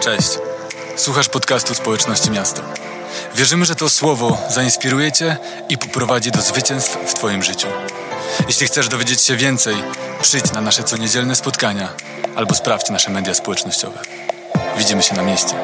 [0.00, 0.28] Cześć.
[0.96, 2.62] Słuchasz podcastu Społeczności Miasta.
[3.34, 5.36] Wierzymy, że to słowo zainspiruje Cię
[5.68, 7.68] i poprowadzi do zwycięstw w Twoim życiu.
[8.46, 9.76] Jeśli chcesz dowiedzieć się więcej,
[10.22, 11.88] przyjdź na nasze coniedzielne spotkania
[12.36, 13.98] albo sprawdź nasze media społecznościowe.
[14.78, 15.54] Widzimy się na mieście.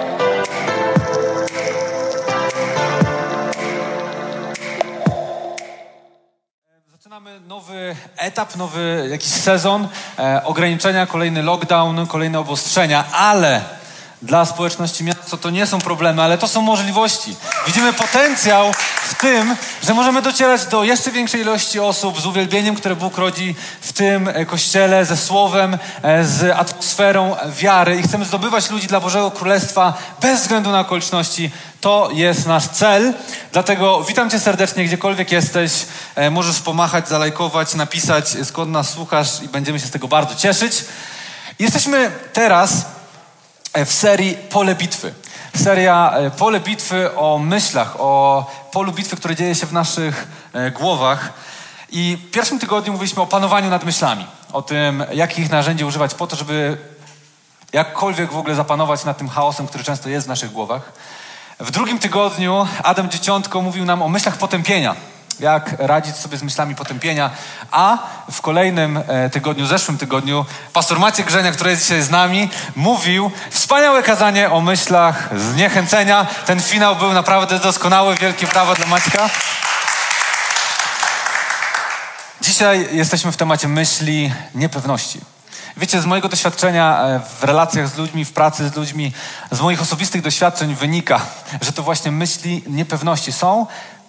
[6.93, 13.77] Zaczynamy nowy etap, nowy jakiś sezon, e, ograniczenia, kolejny lockdown, kolejne obostrzenia, ale
[14.23, 17.37] dla społeczności miasta to nie są problemy, ale to są możliwości.
[17.67, 18.73] Widzimy potencjał
[19.03, 23.55] w tym, że możemy docierać do jeszcze większej ilości osób z uwielbieniem, które Bóg rodzi
[23.81, 29.01] w tym e, kościele, ze słowem, e, z atmosferą wiary i chcemy zdobywać ludzi dla
[29.01, 31.51] Bożego Królestwa bez względu na okoliczności.
[31.81, 33.15] To jest nasz cel.
[33.53, 35.73] Dlatego witam Cię serdecznie, gdziekolwiek jesteś.
[36.15, 40.85] E, Możesz pomachać, zalajkować, napisać, skąd nas słuchasz i będziemy się z tego bardzo cieszyć.
[41.59, 42.96] Jesteśmy teraz
[43.85, 45.15] w serii Pole Bitwy.
[45.57, 50.71] Seria e, Pole Bitwy o myślach, o polu bitwy, które dzieje się w naszych e,
[50.71, 51.33] głowach.
[51.91, 56.27] I w pierwszym tygodniu mówiliśmy o panowaniu nad myślami, o tym, jakich narzędzi używać po
[56.27, 56.79] to, żeby
[57.73, 60.93] jakkolwiek w ogóle zapanować nad tym chaosem, który często jest w naszych głowach.
[61.61, 64.97] W drugim tygodniu Adam Dzieciątko mówił nam o myślach potępienia.
[65.41, 67.31] Jak radzić sobie z myślami potępienia.
[67.71, 67.99] A
[68.33, 73.31] w kolejnym e, tygodniu, zeszłym tygodniu, pastor Maciek Grzenia, który jest dzisiaj z nami, mówił
[73.51, 76.27] wspaniałe kazanie o myślach zniechęcenia.
[76.47, 78.15] Ten finał był naprawdę doskonały.
[78.15, 79.31] Wielkie brawa dla Maćka.
[82.41, 85.21] Dzisiaj jesteśmy w temacie myśli niepewności.
[85.77, 89.13] Wiecie, z mojego doświadczenia e, w relacjach z ludźmi, w pracy z ludźmi,
[89.51, 91.21] z moich osobistych doświadczeń wynika,
[91.61, 93.67] że to właśnie myśli niepewności są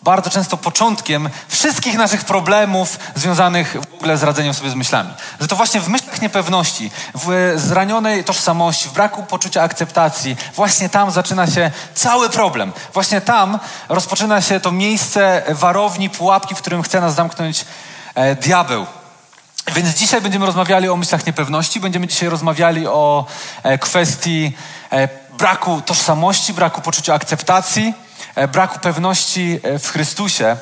[0.07, 5.13] bardzo często początkiem wszystkich naszych problemów związanych w ogóle z radzeniem sobie z myślami.
[5.39, 11.11] Że to właśnie w myślach niepewności, w zranionej tożsamości, w braku poczucia akceptacji, właśnie tam
[11.11, 12.71] zaczyna się cały problem.
[12.93, 17.65] Właśnie tam rozpoczyna się to miejsce warowni, pułapki, w którym chce nas zamknąć
[18.15, 18.85] e, diabeł.
[19.75, 23.25] Więc dzisiaj będziemy rozmawiali o myślach niepewności, będziemy dzisiaj rozmawiali o
[23.63, 24.57] e, kwestii
[24.91, 28.06] e, braku tożsamości, braku poczucia akceptacji,
[28.45, 30.57] braku pewności e, w Chrystusie.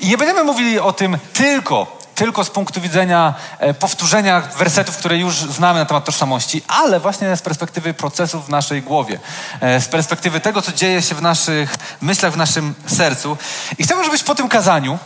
[0.00, 5.18] I nie będziemy mówili o tym tylko, tylko z punktu widzenia e, powtórzenia wersetów, które
[5.18, 9.18] już znamy na temat tożsamości, ale właśnie z perspektywy procesów w naszej głowie,
[9.60, 13.36] e, z perspektywy tego, co dzieje się w naszych myślach, w naszym sercu.
[13.78, 14.98] I chciałbym, żebyś po tym kazaniu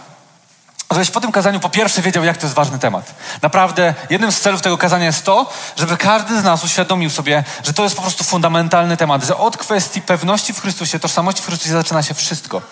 [0.94, 3.14] żebyś po tym kazaniu po pierwsze wiedział, jak to jest ważny temat.
[3.42, 7.72] Naprawdę, jednym z celów tego kazania jest to, żeby każdy z nas uświadomił sobie, że
[7.72, 11.72] to jest po prostu fundamentalny temat, że od kwestii pewności w Chrystusie, tożsamości w Chrystusie
[11.72, 12.62] zaczyna się wszystko.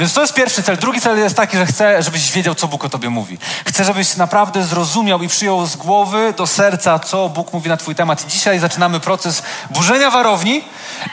[0.00, 0.76] Więc to jest pierwszy cel.
[0.76, 3.38] Drugi cel jest taki, że chcę, żebyś wiedział, co Bóg o tobie mówi.
[3.66, 7.94] Chcę, żebyś naprawdę zrozumiał i przyjął z głowy do serca, co Bóg mówi na twój
[7.94, 8.24] temat.
[8.24, 10.64] I dzisiaj zaczynamy proces burzenia warowni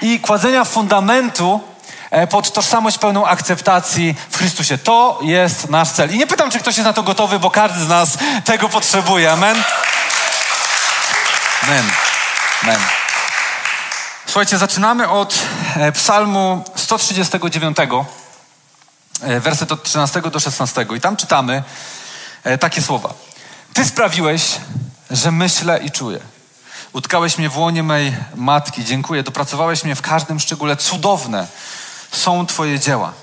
[0.01, 1.61] i kładzenia fundamentu
[2.29, 4.77] pod tożsamość pełną akceptacji w Chrystusie.
[4.77, 6.15] To jest nasz cel.
[6.15, 9.31] I nie pytam, czy ktoś jest na to gotowy, bo każdy z nas tego potrzebuje.
[9.31, 9.63] Amen?
[11.63, 11.85] Amen.
[12.63, 12.79] Amen.
[14.25, 15.39] Słuchajcie, zaczynamy od
[15.75, 17.77] e, psalmu 139,
[19.21, 20.85] e, werset od 13 do 16.
[20.97, 21.63] I tam czytamy
[22.43, 23.13] e, takie słowa.
[23.73, 24.43] Ty sprawiłeś,
[25.11, 26.19] że myślę i czuję.
[26.93, 28.85] Utkałeś mnie w łonie mej matki.
[28.85, 29.23] Dziękuję.
[29.23, 30.77] Dopracowałeś mnie w każdym szczególe.
[30.77, 31.47] Cudowne
[32.11, 33.13] są Twoje dzieła.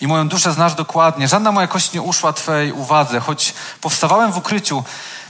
[0.00, 1.28] I moją duszę znasz dokładnie.
[1.28, 3.20] Żadna moja kość nie uszła Twojej uwadze.
[3.20, 4.84] Choć powstawałem w ukryciu,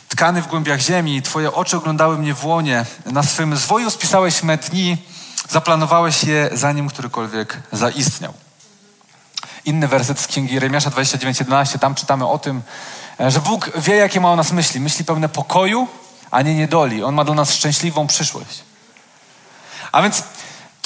[0.08, 2.86] tkany w głębiach ziemi, Twoje oczy oglądały mnie w łonie.
[3.06, 4.96] Na swym zwoju spisałeś me dni,
[5.48, 8.32] zaplanowałeś je, zanim którykolwiek zaistniał.
[9.64, 12.62] Inny werset z Księgi Jeremiasza 29:11, tam czytamy o tym,
[13.20, 14.80] e, że Bóg wie, jakie ma o nas myśli.
[14.80, 15.88] Myśli pełne pokoju,
[16.30, 17.02] a nie niedoli.
[17.02, 18.62] On ma dla nas szczęśliwą przyszłość.
[19.92, 20.22] A więc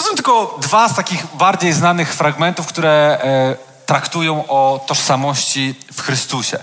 [0.05, 3.57] to są tylko dwa z takich bardziej znanych fragmentów, które e,
[3.87, 6.59] traktują o tożsamości w Chrystusie.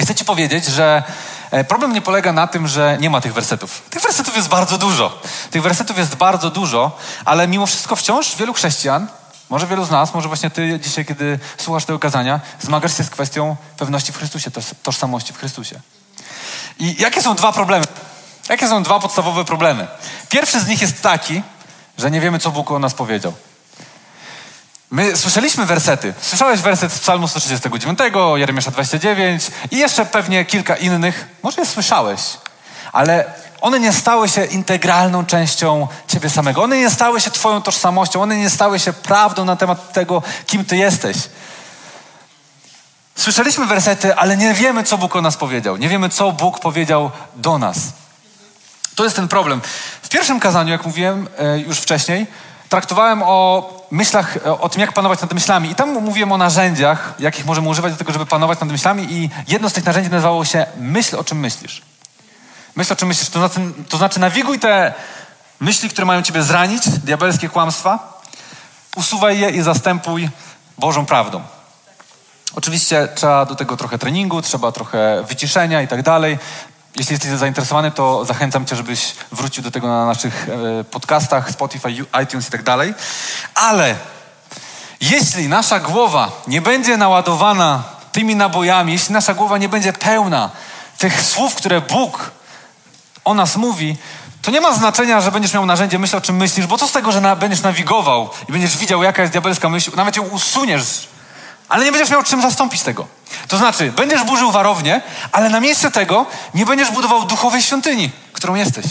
[0.00, 1.02] Chcę Ci powiedzieć, że
[1.50, 3.82] e, problem nie polega na tym, że nie ma tych wersetów.
[3.90, 5.18] Tych wersetów jest bardzo dużo.
[5.50, 9.08] Tych wersetów jest bardzo dużo, ale mimo wszystko wciąż wielu chrześcijan,
[9.50, 13.10] może wielu z nas, może właśnie Ty dzisiaj, kiedy słuchasz tego kazania, zmagasz się z
[13.10, 15.80] kwestią pewności w Chrystusie, toż- tożsamości w Chrystusie.
[16.78, 17.84] I jakie są dwa problemy?
[18.48, 19.88] Jakie są dwa podstawowe problemy?
[20.28, 21.42] Pierwszy z nich jest taki,
[21.98, 23.32] że nie wiemy, co Bóg o nas powiedział.
[24.90, 26.14] My słyszeliśmy wersety.
[26.20, 27.98] Słyszałeś werset z Psalmu 139,
[28.34, 31.28] Jeremiasza 29 i jeszcze pewnie kilka innych.
[31.42, 32.20] Może je słyszałeś,
[32.92, 33.24] ale
[33.62, 36.62] one nie stały się integralną częścią ciebie samego.
[36.62, 38.22] One nie stały się twoją tożsamością.
[38.22, 41.16] One nie stały się prawdą na temat tego, kim ty jesteś.
[43.16, 45.76] Słyszeliśmy wersety, ale nie wiemy, co Bóg o nas powiedział.
[45.76, 47.78] Nie wiemy, co Bóg powiedział do nas.
[48.94, 49.60] To jest ten problem.
[50.02, 52.26] W pierwszym kazaniu, jak mówiłem e, już wcześniej,
[52.68, 55.70] traktowałem o myślach, e, o tym, jak panować nad myślami.
[55.70, 59.06] I tam mówiłem o narzędziach, jakich możemy używać do tego, żeby panować nad myślami.
[59.12, 61.82] I jedno z tych narzędzi nazywało się myśl, o czym myślisz.
[62.76, 63.28] Myśl, o czym myślisz.
[63.28, 64.94] To znaczy, to znaczy nawiguj te
[65.60, 68.22] myśli, które mają ciebie zranić, diabelskie kłamstwa,
[68.96, 70.28] usuwaj je i zastępuj
[70.78, 71.42] Bożą prawdą.
[72.54, 76.38] Oczywiście trzeba do tego trochę treningu, trzeba trochę wyciszenia i tak dalej.
[76.96, 80.48] Jeśli jesteś zainteresowany, to zachęcam cię, żebyś wrócił do tego na naszych
[80.80, 81.88] e, podcastach, Spotify,
[82.22, 82.94] iTunes i tak dalej.
[83.54, 83.96] Ale
[85.00, 90.50] jeśli nasza głowa nie będzie naładowana tymi nabojami, jeśli nasza głowa nie będzie pełna
[90.98, 92.30] tych słów, które Bóg
[93.24, 93.96] o nas mówi,
[94.42, 96.92] to nie ma znaczenia, że będziesz miał narzędzie myśl, o czym myślisz, bo co z
[96.92, 101.08] tego, że na, będziesz nawigował i będziesz widział, jaka jest diabelska myśl, nawet ją usuniesz,
[101.72, 103.06] ale nie będziesz miał czym zastąpić tego.
[103.48, 105.00] To znaczy, będziesz burzył warownię,
[105.32, 108.86] ale na miejsce tego nie będziesz budował duchowej świątyni, którą jesteś.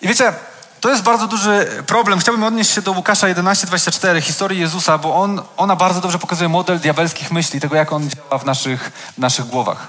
[0.00, 0.32] I wiecie,
[0.80, 2.18] to jest bardzo duży problem.
[2.18, 6.78] Chciałbym odnieść się do Łukasza 11:24, historii Jezusa, bo on, ona bardzo dobrze pokazuje model
[6.78, 9.86] diabelskich myśli, tego jak on działa w naszych, naszych głowach.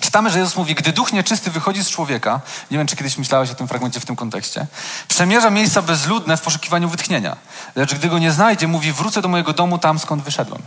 [0.00, 2.40] Czytamy, że Jezus mówi, gdy duch nieczysty wychodzi z człowieka,
[2.70, 4.66] nie wiem, czy kiedyś myślałeś o tym fragmencie w tym kontekście,
[5.08, 7.36] przemierza miejsca bezludne w poszukiwaniu wytchnienia.
[7.76, 10.62] Lecz gdy go nie znajdzie, mówi, wrócę do mojego domu tam, skąd wyszedłem.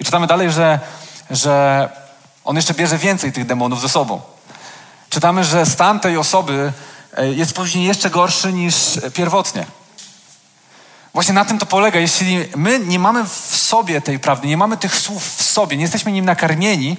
[0.00, 0.80] I czytamy dalej, że,
[1.30, 1.88] że
[2.44, 4.20] on jeszcze bierze więcej tych demonów ze sobą.
[5.10, 6.72] Czytamy, że stan tej osoby
[7.16, 8.74] e, jest później jeszcze gorszy niż
[9.14, 9.66] pierwotnie.
[11.14, 12.00] Właśnie na tym to polega.
[12.00, 15.82] Jeśli my nie mamy w sobie tej prawdy, nie mamy tych słów w sobie, nie
[15.82, 16.96] jesteśmy nim nakarmieni,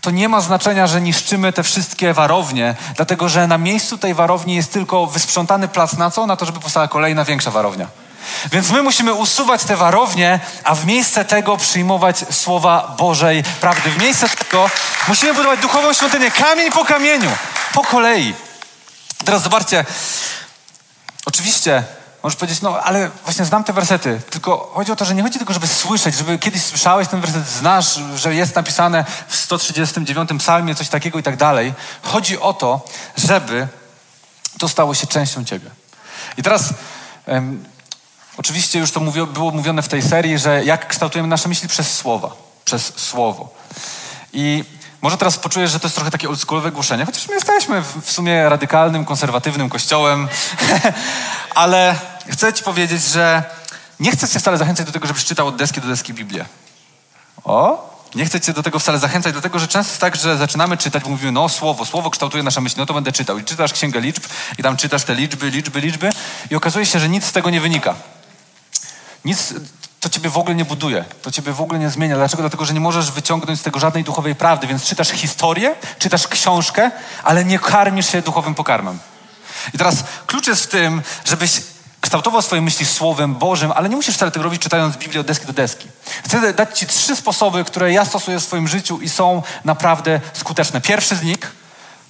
[0.00, 4.54] to nie ma znaczenia, że niszczymy te wszystkie warownie, dlatego że na miejscu tej warowni
[4.54, 6.26] jest tylko wysprzątany plac na co?
[6.26, 7.86] Na to, żeby powstała kolejna większa warownia.
[8.52, 13.90] Więc my musimy usuwać te warownie, a w miejsce tego przyjmować słowa Bożej prawdy.
[13.90, 14.70] W miejsce tego
[15.08, 17.30] musimy budować duchową świątynię, kamień po kamieniu,
[17.72, 18.34] po kolei.
[19.24, 19.84] Teraz zobaczcie,
[21.26, 21.84] oczywiście
[22.24, 24.20] Możesz powiedzieć, no ale właśnie znam te wersety.
[24.30, 27.48] Tylko chodzi o to, że nie chodzi tylko, żeby słyszeć, żeby kiedyś słyszałeś ten werset,
[27.48, 31.74] znasz, że jest napisane w 139 psalmie coś takiego i tak dalej.
[32.02, 32.84] Chodzi o to,
[33.16, 33.68] żeby
[34.58, 35.70] to stało się częścią ciebie.
[36.36, 36.74] I teraz
[38.36, 42.30] oczywiście już to było mówione w tej serii, że jak kształtujemy nasze myśli przez słowa,
[42.64, 43.54] przez słowo.
[44.32, 44.64] I
[45.02, 48.48] może teraz poczujesz, że to jest trochę takie oldschoolowe głoszenie, chociaż my jesteśmy w sumie
[48.48, 50.28] radykalnym, konserwatywnym kościołem,
[51.54, 51.96] ale
[52.28, 53.42] chcę ci powiedzieć, że
[54.00, 56.44] nie chcę cię wcale zachęcać do tego, żebyś czytał od deski do deski Biblię.
[57.44, 57.94] O?
[58.14, 61.04] Nie chcę cię do tego wcale zachęcać, dlatego że często jest tak, że zaczynamy czytać,
[61.04, 63.38] mówimy, no słowo, słowo kształtuje nasze myśli, no to będę czytał.
[63.38, 64.24] I czytasz księgę liczb
[64.58, 66.10] i tam czytasz te liczby, liczby, liczby
[66.50, 67.94] i okazuje się, że nic z tego nie wynika.
[69.24, 69.54] Nic,
[70.00, 72.16] to ciebie w ogóle nie buduje, to ciebie w ogóle nie zmienia.
[72.16, 72.42] Dlaczego?
[72.42, 76.90] Dlatego, że nie możesz wyciągnąć z tego żadnej duchowej prawdy, więc czytasz historię, czytasz książkę,
[77.22, 78.98] ale nie karmisz się duchowym pokarmem.
[79.74, 81.60] I teraz klucz jest w tym, żebyś
[82.00, 85.46] kształtował swoje myśli Słowem Bożym, ale nie musisz wcale tego robić czytając Biblię od deski
[85.46, 85.88] do deski.
[86.24, 90.80] Chcę dać Ci trzy sposoby, które ja stosuję w swoim życiu i są naprawdę skuteczne.
[90.80, 91.52] Pierwszy z nich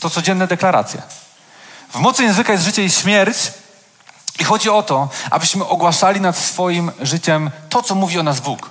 [0.01, 1.03] to codzienne deklaracje.
[1.95, 3.39] W mocy języka jest życie i śmierć,
[4.39, 8.71] i chodzi o to, abyśmy ogłaszali nad swoim życiem to, co mówi o nas Bóg.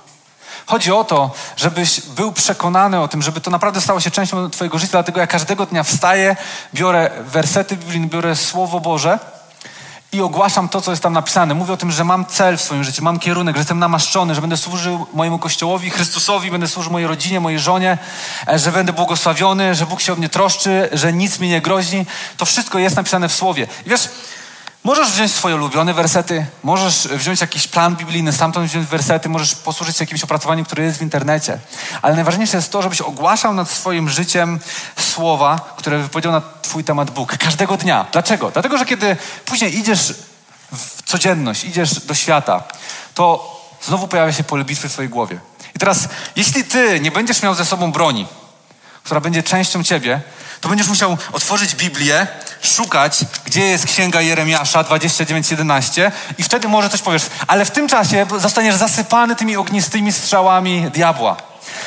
[0.66, 4.78] Chodzi o to, żebyś był przekonany o tym, żeby to naprawdę stało się częścią Twojego
[4.78, 4.92] życia.
[4.92, 6.36] Dlatego ja każdego dnia wstaję,
[6.74, 9.18] biorę wersety biblijne, biorę Słowo Boże
[10.14, 11.54] i ogłaszam to, co jest tam napisane.
[11.54, 14.40] Mówię o tym, że mam cel w swoim życiu, mam kierunek, że jestem namaszczony, że
[14.40, 17.98] będę służył mojemu Kościołowi, Chrystusowi, będę służył mojej rodzinie, mojej żonie,
[18.48, 22.06] e, że będę błogosławiony, że Bóg się o mnie troszczy, że nic mi nie grozi.
[22.36, 23.66] To wszystko jest napisane w Słowie.
[23.86, 24.08] I wiesz,
[24.84, 29.96] Możesz wziąć swoje ulubione wersety, możesz wziąć jakiś plan biblijny, stamtąd wziąć wersety, możesz posłużyć
[29.96, 31.58] się jakimś opracowaniem, które jest w internecie.
[32.02, 34.60] Ale najważniejsze jest to, żebyś ogłaszał nad swoim życiem
[34.96, 37.36] słowa, które wypowiedział na Twój temat Bóg.
[37.38, 38.06] Każdego dnia.
[38.12, 38.50] Dlaczego?
[38.50, 40.14] Dlatego, że kiedy później idziesz
[40.72, 42.62] w codzienność, idziesz do świata,
[43.14, 45.40] to znowu pojawia się pole bitwy w Twojej głowie.
[45.74, 48.26] I teraz, jeśli Ty nie będziesz miał ze sobą broni,
[49.04, 50.20] która będzie częścią Ciebie,
[50.60, 52.26] to będziesz musiał otworzyć Biblię,
[52.62, 57.22] szukać, gdzie jest księga Jeremiasza 29:11 i wtedy może coś powiesz.
[57.46, 61.36] Ale w tym czasie zostaniesz zasypany tymi ognistymi strzałami diabła.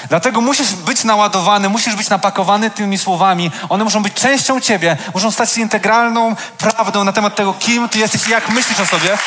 [0.09, 3.51] Dlatego musisz być naładowany, musisz być napakowany tymi słowami.
[3.69, 7.99] One muszą być częścią ciebie, muszą stać się integralną prawdą na temat tego, kim ty
[7.99, 9.17] jesteś i jak myślisz o sobie.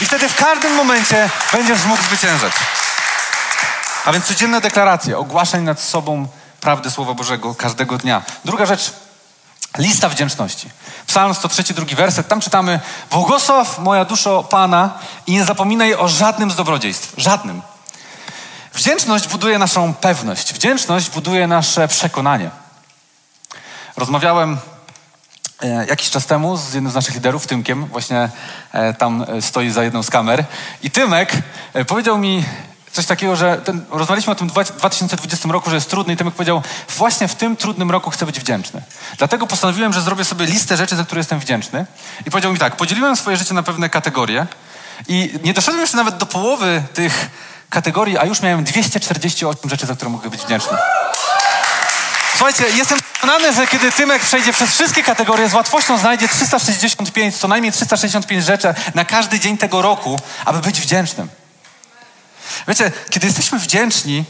[0.00, 2.52] I wtedy w każdym momencie będziesz mógł zwyciężać.
[4.04, 6.28] A więc codzienne deklaracje, ogłaszaj nad sobą
[6.66, 8.22] prawdy Słowa Bożego każdego dnia.
[8.44, 8.92] Druga rzecz,
[9.78, 10.70] lista wdzięczności.
[11.06, 12.80] Psalm 103, drugi werset, tam czytamy
[13.10, 17.12] Błogosław moja duszo Pana i nie zapominaj o żadnym z dobrodziejstw.
[17.16, 17.62] Żadnym.
[18.74, 20.54] Wdzięczność buduje naszą pewność.
[20.54, 22.50] Wdzięczność buduje nasze przekonanie.
[23.96, 24.58] Rozmawiałem
[25.62, 28.28] e, jakiś czas temu z jednym z naszych liderów, Tymkiem, właśnie
[28.72, 30.44] e, tam e, stoi za jedną z kamer.
[30.82, 31.32] I Tymek
[31.86, 32.44] powiedział mi
[32.96, 36.34] coś takiego, że ten, rozmawialiśmy o tym w 2020 roku, że jest trudny i Tymek
[36.34, 36.62] powiedział,
[36.96, 38.82] właśnie w tym trudnym roku chcę być wdzięczny.
[39.18, 41.86] Dlatego postanowiłem, że zrobię sobie listę rzeczy, za które jestem wdzięczny.
[42.26, 44.46] I powiedział mi tak, podzieliłem swoje życie na pewne kategorie
[45.08, 47.30] i nie doszedłem jeszcze nawet do połowy tych
[47.70, 50.78] kategorii, a już miałem 248 rzeczy, za które mogę być wdzięczny.
[52.36, 57.48] Słuchajcie, jestem przekonany, że kiedy Tymek przejdzie przez wszystkie kategorie, z łatwością znajdzie 365, co
[57.48, 61.28] najmniej 365 rzeczy na każdy dzień tego roku, aby być wdzięcznym.
[62.68, 64.24] Wiecie, kiedy jesteśmy wdzięczni,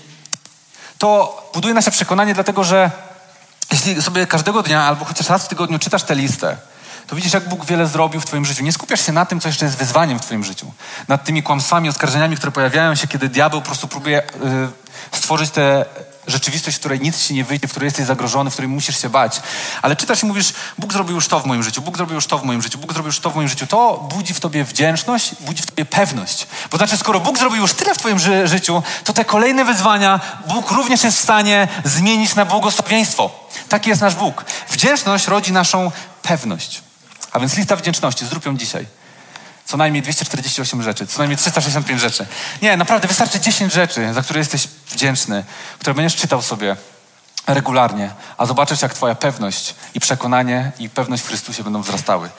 [0.99, 2.91] to buduje nasze przekonanie, dlatego że
[3.73, 6.57] jeśli sobie każdego dnia albo chociaż raz w tygodniu czytasz tę listę,
[7.07, 8.65] to widzisz, jak Bóg wiele zrobił w Twoim życiu.
[8.65, 10.73] Nie skupiasz się na tym, co jeszcze jest wyzwaniem w Twoim życiu.
[11.09, 14.69] Nad tymi kłamstwami, oskarżeniami, które pojawiają się, kiedy diabeł po prostu próbuje yy,
[15.13, 15.85] stworzyć tę
[16.27, 19.11] rzeczywistość, w której nic ci nie wyjdzie, w której jesteś zagrożony, w której musisz się
[19.11, 19.41] bać.
[19.83, 22.39] Ale czytasz i mówisz, Bóg zrobił już to w moim życiu, Bóg zrobił już to
[22.39, 23.67] w moim życiu, Bóg zrobił już to w moim życiu.
[23.67, 26.47] To budzi w tobie wdzięczność, budzi w tobie pewność.
[26.71, 30.21] Bo znaczy, skoro Bóg zrobił już tyle w twoim ży życiu, to te kolejne wyzwania
[30.49, 33.31] Bóg również jest w stanie zmienić na błogosławieństwo.
[33.69, 34.45] Taki jest nasz Bóg.
[34.69, 35.91] Wdzięczność rodzi naszą
[36.23, 36.83] pewność.
[37.33, 38.87] A więc lista wdzięczności, zrób ją dzisiaj.
[39.67, 42.27] Co najmniej 248 rzeczy, co najmniej 365 rzeczy.
[42.63, 45.45] Nie, naprawdę wystarczy 10 rzeczy, za które jesteś wdzięczny,
[45.79, 46.77] które będziesz czytał sobie
[47.47, 52.31] regularnie, a zobaczysz, jak Twoja pewność i przekonanie i pewność w Chrystusie będą wzrastały.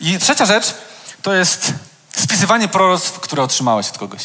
[0.00, 0.74] I trzecia rzecz
[1.22, 1.72] to jest
[2.16, 4.22] spisywanie proroctw, które otrzymałeś od kogoś.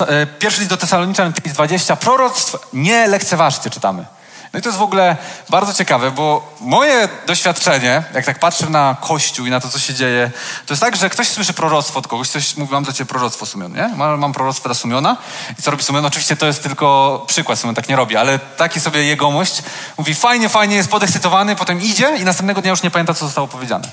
[0.00, 1.96] E, pierwszy list do Tesaloniczan 5:20.
[1.96, 4.04] Proroctw nie lekceważcie, czytamy.
[4.52, 5.16] No i to jest w ogóle
[5.48, 9.94] bardzo ciekawe, bo moje doświadczenie, jak tak patrzę na Kościół i na to, co się
[9.94, 10.30] dzieje,
[10.66, 13.46] to jest tak, że ktoś słyszy proroctwo od kogoś, ktoś mówi, mam dla ciebie proroctwo
[13.46, 13.88] Sumion, nie?
[13.96, 15.16] Mam, mam proroctwo dla Sumiona
[15.58, 16.06] i co robi Sumion?
[16.06, 19.62] Oczywiście to jest tylko przykład, Sumion tak nie robi, ale taki sobie jegomość
[19.98, 23.48] mówi, fajnie, fajnie, jest podekscytowany, potem idzie i następnego dnia już nie pamięta, co zostało
[23.48, 23.88] powiedziane.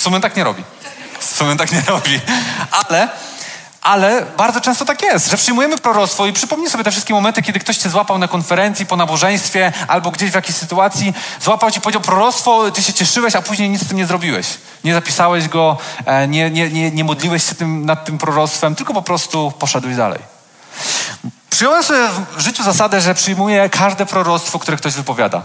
[0.00, 0.64] Sumion tak nie robi.
[1.20, 2.20] Sumion tak nie robi.
[2.70, 3.08] Ale
[3.82, 7.58] ale bardzo często tak jest, że przyjmujemy proroctwo i przypomnij sobie te wszystkie momenty, kiedy
[7.58, 12.02] ktoś cię złapał na konferencji, po nabożeństwie albo gdzieś w jakiejś sytuacji, złapał ci, powiedział
[12.02, 14.46] proroctwo, ty się cieszyłeś, a później nic z tym nie zrobiłeś.
[14.84, 18.94] Nie zapisałeś go, e, nie, nie, nie, nie modliłeś się tym, nad tym proroctwem, tylko
[18.94, 20.18] po prostu poszedłeś dalej.
[21.50, 25.42] Przyjąłem sobie w życiu zasadę, że przyjmuję każde proroctwo, które ktoś wypowiada.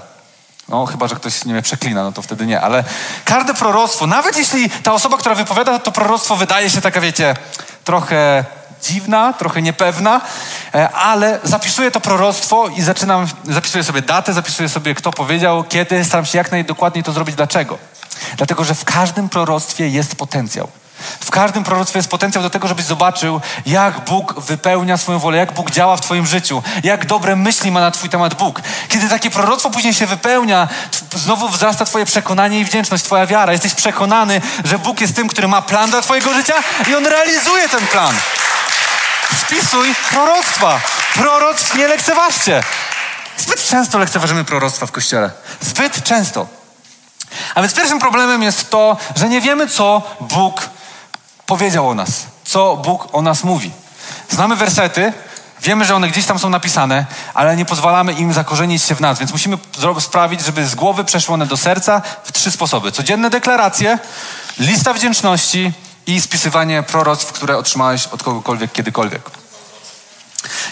[0.70, 2.84] No, chyba, że ktoś nie przeklina, no to wtedy nie, ale
[3.25, 7.36] każde proroctwo, nawet jeśli ta osoba, która wypowiada to proroctwo wydaje się taka, wiecie,
[7.86, 8.46] trochę
[8.84, 10.22] dziwna, trochę niepewna,
[10.74, 16.06] e, ale zapisuję to proroctwo i zaczynam, zapisuję sobie datę, zapisuję sobie kto powiedział, kiedy,
[16.06, 17.36] staram się jak najdokładniej to zrobić.
[17.36, 17.77] Dlaczego?
[18.38, 20.68] Dlatego, że w każdym proroctwie jest potencjał.
[21.20, 25.54] W każdym proroctwie jest potencjał do tego, żebyś zobaczył, jak Bóg wypełnia swoją wolę, jak
[25.54, 28.62] Bóg działa w Twoim życiu, jak dobre myśli ma na Twój temat Bóg.
[28.90, 30.68] Kiedy takie proroctwo później się wypełnia,
[31.16, 33.52] znowu wzrasta Twoje przekonanie i wdzięczność, Twoja wiara.
[33.52, 36.54] Jesteś przekonany, że Bóg jest tym, który ma plan dla Twojego życia
[36.88, 38.16] i On realizuje ten plan.
[39.42, 40.80] Spisuj proroctwa.
[41.14, 42.64] Proroctw nie lekceważcie.
[43.38, 45.32] Zbyt często lekceważymy proroctwa w Kościele.
[45.62, 46.48] Zbyt często.
[47.56, 50.70] A więc pierwszym problemem jest to, że nie wiemy, co Bóg
[51.46, 53.72] powiedział o nas, co Bóg o nas mówi.
[54.30, 55.14] Znamy wersety,
[55.62, 59.20] wiemy, że one gdzieś tam są napisane, ale nie pozwalamy im zakorzenić się w nas,
[59.20, 59.58] więc musimy
[60.00, 62.92] sprawić, żeby z głowy przeszły one do serca w trzy sposoby.
[62.92, 64.00] Codzienne deklaracje,
[64.60, 65.72] lista wdzięczności
[66.08, 69.22] i spisywanie proroctw, które otrzymałeś od kogokolwiek, kiedykolwiek.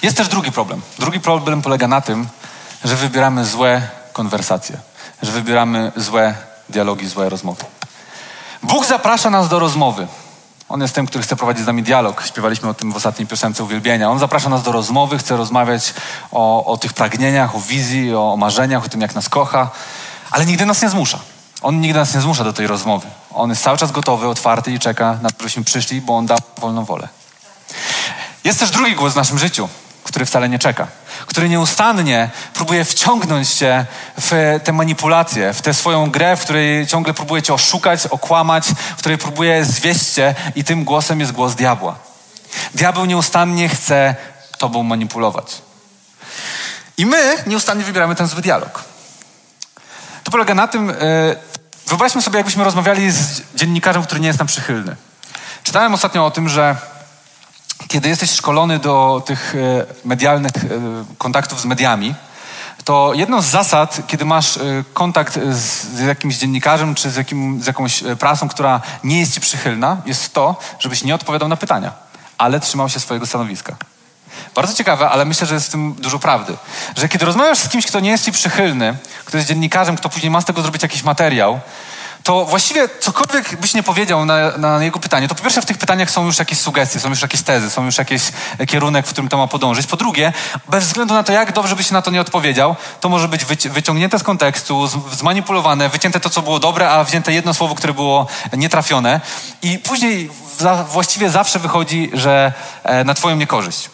[0.01, 0.81] Jest też drugi problem.
[0.99, 2.27] Drugi problem polega na tym,
[2.83, 3.81] że wybieramy złe
[4.13, 4.77] konwersacje,
[5.21, 6.35] że wybieramy złe
[6.69, 7.65] dialogi, złe rozmowy.
[8.63, 10.07] Bóg zaprasza nas do rozmowy.
[10.73, 12.23] On jest tym, który chce prowadzić z nami dialog.
[12.25, 14.09] Śpiewaliśmy o tym w ostatniej piosence uwielbienia.
[14.09, 15.93] On zaprasza nas do rozmowy, chce rozmawiać
[16.31, 19.69] o, o tych pragnieniach, o wizji, o, o marzeniach, o tym, jak nas kocha,
[20.31, 21.19] ale nigdy nas nie zmusza.
[21.61, 23.07] On nigdy nas nie zmusza do tej rozmowy.
[23.33, 26.39] On jest cały czas gotowy, otwarty i czeka na to, żebyśmy przyszli, bo On dał
[26.57, 27.07] wolną wolę.
[28.43, 29.69] Jest też drugi głos w naszym życiu
[30.03, 30.87] który wcale nie czeka,
[31.27, 33.85] który nieustannie próbuje wciągnąć cię
[34.21, 38.99] w te manipulacje, w tę swoją grę, w której ciągle próbuje cię oszukać, okłamać, w
[38.99, 41.95] której próbuje zwieść cię i tym głosem jest głos diabła.
[42.75, 44.15] Diabeł nieustannie chce
[44.57, 45.61] tobą manipulować.
[46.97, 48.83] I my nieustannie wybieramy ten zły dialog.
[50.23, 50.95] To polega na tym, yy,
[51.87, 54.95] wyobraźmy sobie, jakbyśmy rozmawiali z dziennikarzem, który nie jest nam przychylny.
[55.63, 56.75] Czytałem ostatnio o tym, że
[57.93, 60.69] kiedy jesteś szkolony do tych e, medialnych e,
[61.17, 62.15] kontaktów z mediami,
[62.83, 64.61] to jedną z zasad, kiedy masz e,
[64.93, 69.97] kontakt z jakimś dziennikarzem czy z, jakim, z jakąś prasą, która nie jest ci przychylna,
[70.05, 71.91] jest to, żebyś nie odpowiadał na pytania,
[72.37, 73.75] ale trzymał się swojego stanowiska.
[74.55, 76.57] Bardzo ciekawe, ale myślę, że jest w tym dużo prawdy.
[76.95, 80.31] Że kiedy rozmawiasz z kimś, kto nie jest ci przychylny, kto jest dziennikarzem, kto później
[80.31, 81.59] ma z tego zrobić jakiś materiał,
[82.23, 85.77] to właściwie cokolwiek byś nie powiedział na, na, jego pytanie, to po pierwsze w tych
[85.77, 88.21] pytaniach są już jakieś sugestie, są już jakieś tezy, są już jakiś
[88.67, 89.87] kierunek, w którym to ma podążyć.
[89.87, 90.33] Po drugie,
[90.69, 93.69] bez względu na to, jak dobrze byś na to nie odpowiedział, to może być wyci
[93.69, 98.27] wyciągnięte z kontekstu, zmanipulowane, wycięte to, co było dobre, a wzięte jedno słowo, które było
[98.53, 99.21] nietrafione
[99.61, 102.53] i później za, właściwie zawsze wychodzi, że
[102.83, 103.92] e, na twoją niekorzyść.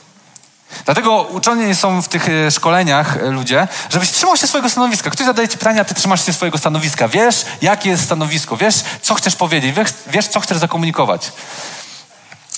[0.85, 5.09] Dlatego uczeni są w tych e, szkoleniach e, ludzie, żebyś trzymał się swojego stanowiska.
[5.09, 7.07] Ktoś zadaje ci pytanie, a ty trzymasz się swojego stanowiska.
[7.07, 11.31] Wiesz, jakie jest stanowisko, wiesz, co chcesz powiedzieć, wiesz, wiesz co chcesz zakomunikować.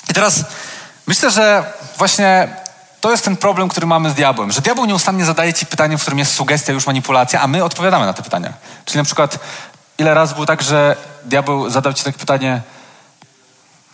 [0.10, 0.44] I teraz
[1.08, 2.48] myślę, że właśnie
[3.02, 6.02] to jest ten problem, który mamy z diabłem, że diabeł nieustannie zadaje ci pytanie, w
[6.02, 8.54] którym jest sugestia, już manipulacja, a my odpowiadamy na te pytania.
[8.86, 9.40] Czyli na przykład,
[9.98, 12.62] ile razy było tak, że diabeł zadał ci takie pytanie,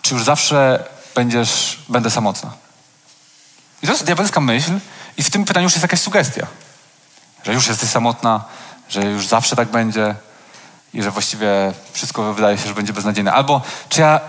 [0.02, 0.84] czy już zawsze
[1.16, 2.67] będziesz, będę samotna?
[3.84, 4.80] I to jest diabelska myśl
[5.18, 6.48] i w tym pytaniu już jest jakaś sugestia.
[7.44, 8.44] Że już jesteś samotna,
[8.90, 10.16] że już zawsze tak będzie
[10.94, 13.34] i że właściwie wszystko wydaje się, że będzie beznadziejne.
[13.34, 14.20] Albo czy ja,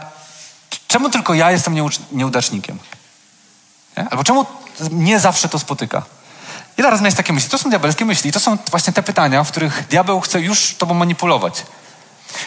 [0.88, 1.76] czemu tylko ja jestem
[2.12, 2.78] nieudacznikiem?
[3.97, 4.09] Nie?
[4.09, 4.47] Albo czemu
[4.90, 6.02] nie zawsze to spotyka?
[6.78, 7.50] Ile razy miałeś takie myśli?
[7.50, 8.31] To są diabelskie myśli.
[8.31, 11.62] I to są właśnie te pytania, w których diabeł chce już tobą manipulować.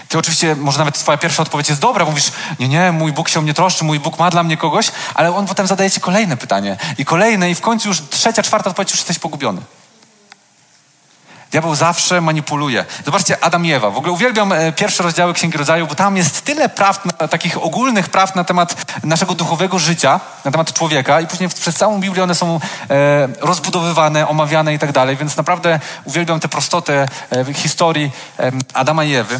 [0.07, 3.39] Ty oczywiście, może nawet twoja pierwsza odpowiedź jest dobra, mówisz, nie, nie, mój Bóg się
[3.39, 6.37] o mnie troszczy, mój Bóg ma dla mnie kogoś, ale on potem zadaje ci kolejne
[6.37, 9.61] pytanie i kolejne i w końcu już trzecia, czwarta odpowiedź, już jesteś pogubiony.
[11.51, 12.85] Diabeł zawsze manipuluje.
[13.05, 13.89] Zobaczcie, Adam i Ewa.
[13.89, 18.09] W ogóle uwielbiam e, pierwsze rozdziały Księgi Rodzaju, bo tam jest tyle praw, takich ogólnych
[18.09, 22.35] praw na temat naszego duchowego życia, na temat człowieka i później przez całą Biblię one
[22.35, 22.59] są
[22.89, 28.11] e, rozbudowywane, omawiane i tak dalej, więc naprawdę uwielbiam tę prostotę e, historii
[28.73, 29.39] Adama i Ewy.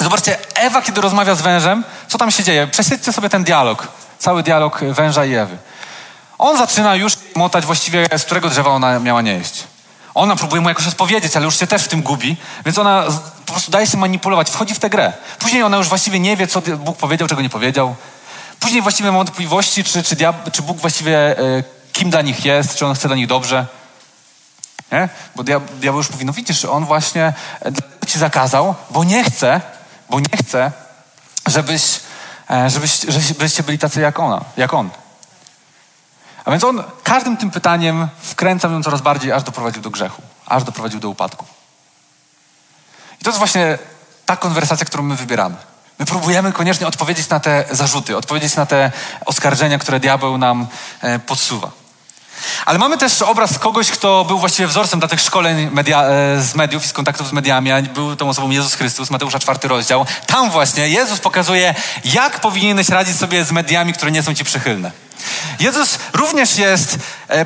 [0.00, 2.66] Zobaczcie, Ewa, kiedy rozmawia z wężem, co tam się dzieje?
[2.66, 3.88] Prześledźcie sobie ten dialog,
[4.18, 5.58] cały dialog węża i Ewy.
[6.38, 9.64] On zaczyna już motać właściwie, z którego drzewa ona miała nie jeść.
[10.14, 13.04] Ona próbuje mu jakoś odpowiedzieć, ale już się też w tym gubi, więc ona
[13.46, 15.12] po prostu daje się manipulować, wchodzi w tę grę.
[15.38, 17.94] Później ona już właściwie nie wie, co Bóg powiedział, czego nie powiedział.
[18.60, 22.76] Później właściwie ma wątpliwości, czy, czy, diab- czy Bóg właściwie e, kim dla nich jest,
[22.76, 23.66] czy on chce dla nich dobrze.
[24.92, 25.08] Nie?
[25.36, 27.32] Bo diabeł już mówi, no widzisz, on właśnie
[27.64, 27.72] e,
[28.06, 29.60] ci zakazał, bo nie chce,
[30.10, 30.72] bo nie chce,
[31.46, 32.00] żebyś,
[32.50, 34.90] e, żebyś, żebyście byli tacy jak ona, jak on.
[36.44, 40.64] A więc on każdym tym pytaniem wkręcał ją coraz bardziej, aż doprowadził do grzechu, aż
[40.64, 41.44] doprowadził do upadku.
[43.20, 43.78] I to jest właśnie
[44.26, 45.56] ta konwersacja, którą my wybieramy.
[45.98, 48.92] My próbujemy koniecznie odpowiedzieć na te zarzuty, odpowiedzieć na te
[49.26, 50.66] oskarżenia, które diabeł nam
[51.00, 51.70] e, podsuwa.
[52.66, 56.54] Ale mamy też obraz kogoś, kto był właściwie wzorcem dla tych szkoleń media, e, z
[56.54, 57.82] mediów i z kontaktów z mediami.
[57.82, 60.06] Był tą osobą Jezus Chrystus, Mateusza czwarty rozdział.
[60.26, 64.90] Tam właśnie Jezus pokazuje, jak powinieneś radzić sobie z mediami, które nie są ci przychylne.
[65.60, 67.44] Jezus również jest, e,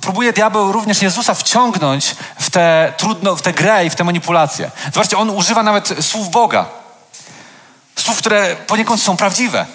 [0.00, 4.70] próbuje diabeł również Jezusa wciągnąć w tę trudno, w tę grę i w tę manipulację.
[4.94, 6.66] Zobaczcie, on używa nawet słów Boga.
[7.96, 9.66] Słów, które poniekąd są prawdziwe.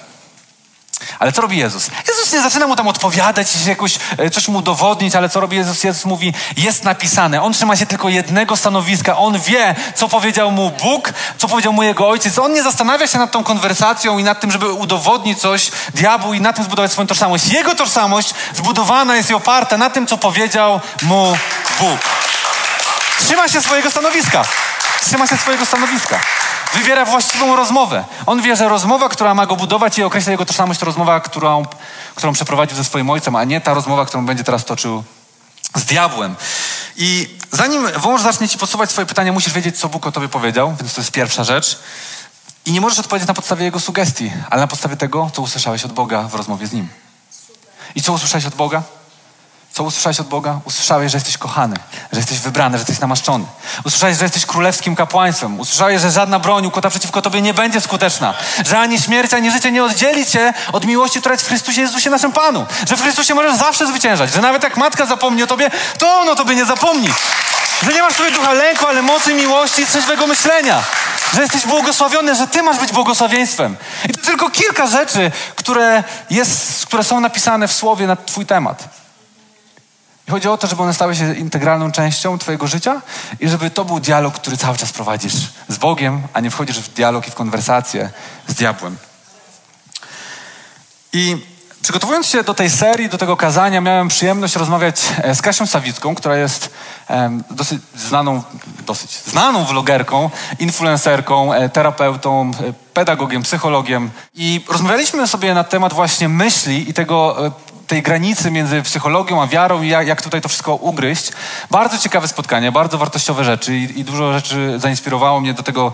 [1.19, 1.89] Ale co robi Jezus?
[2.07, 5.83] Jezus nie zaczyna mu tam odpowiadać, jakoś, e, coś mu udowodnić, ale co robi Jezus?
[5.83, 7.41] Jezus mówi, jest napisane.
[7.41, 9.17] On trzyma się tylko jednego stanowiska.
[9.17, 12.39] On wie, co powiedział mu Bóg, co powiedział mu jego ojciec.
[12.39, 16.41] On nie zastanawia się nad tą konwersacją i nad tym, żeby udowodnić coś diabłu i
[16.41, 17.47] na tym zbudować swoją tożsamość.
[17.47, 21.37] Jego tożsamość zbudowana jest i oparta na tym, co powiedział mu
[21.79, 21.99] Bóg.
[23.19, 24.45] Trzyma się swojego stanowiska.
[25.01, 26.19] Trzyma się swojego stanowiska.
[26.73, 28.03] Wybiera właściwą rozmowę.
[28.25, 31.65] On wie, że rozmowa, która ma go budować i określa jego tożsamość, to rozmowa, którą,
[32.15, 35.03] którą przeprowadził ze swoim ojcem, a nie ta rozmowa, którą będzie teraz toczył
[35.75, 36.35] z diabłem.
[36.97, 40.75] I zanim wąż zacznie ci podsuwać swoje pytania, musisz wiedzieć, co Bóg o tobie powiedział,
[40.79, 41.79] więc to jest pierwsza rzecz.
[42.65, 45.91] I nie możesz odpowiedzieć na podstawie jego sugestii, ale na podstawie tego, co usłyszałeś od
[45.91, 46.87] Boga w rozmowie z nim.
[47.95, 48.83] I co usłyszałeś od Boga?
[49.73, 50.59] Co usłyszałeś od Boga?
[50.65, 51.75] Usłyszałeś, że jesteś kochany,
[52.11, 53.45] że jesteś wybrany, że jesteś namaszczony.
[53.85, 55.59] Usłyszałeś, że jesteś królewskim kapłaństwem.
[55.59, 58.33] Usłyszałeś, że żadna broń ukłota przeciwko Tobie nie będzie skuteczna.
[58.65, 62.09] Że ani śmierć, ani życie nie oddzieli Cię od miłości, która jest w Chrystusie Jezusie
[62.09, 62.65] naszym Panu.
[62.89, 64.33] Że w Chrystusie możesz zawsze zwyciężać.
[64.33, 67.09] Że nawet jak matka zapomni o Tobie, to ono Tobie nie zapomni.
[67.83, 70.83] Że nie masz sobie ducha lęku, ale mocy, miłości i trzeźwego myślenia.
[71.33, 73.77] Że jesteś błogosławiony, że Ty masz być błogosławieństwem.
[74.09, 79.00] I to tylko kilka rzeczy, które, jest, które są napisane w Słowie na Twój temat.
[80.31, 83.01] Chodzi o to, żeby one stały się integralną częścią Twojego życia
[83.39, 85.33] i żeby to był dialog, który cały czas prowadzisz
[85.67, 88.09] z Bogiem, a nie wchodzisz w dialog i w konwersację
[88.47, 88.97] z diabłem.
[91.13, 91.37] I
[91.81, 96.15] przygotowując się do tej serii, do tego kazania, miałem przyjemność rozmawiać e, z Kasią Sawicką,
[96.15, 96.69] która jest
[97.49, 98.43] dosyć znaną,
[98.85, 104.09] dosyć znaną vlogerką, influencerką, e, terapeutą, e, pedagogiem, psychologiem.
[104.33, 107.51] I rozmawialiśmy sobie na temat właśnie myśli i tego
[107.91, 111.31] tej granicy między psychologią a wiarą i jak, jak tutaj to wszystko ugryźć.
[111.71, 115.93] Bardzo ciekawe spotkanie, bardzo wartościowe rzeczy i, i dużo rzeczy zainspirowało mnie do tego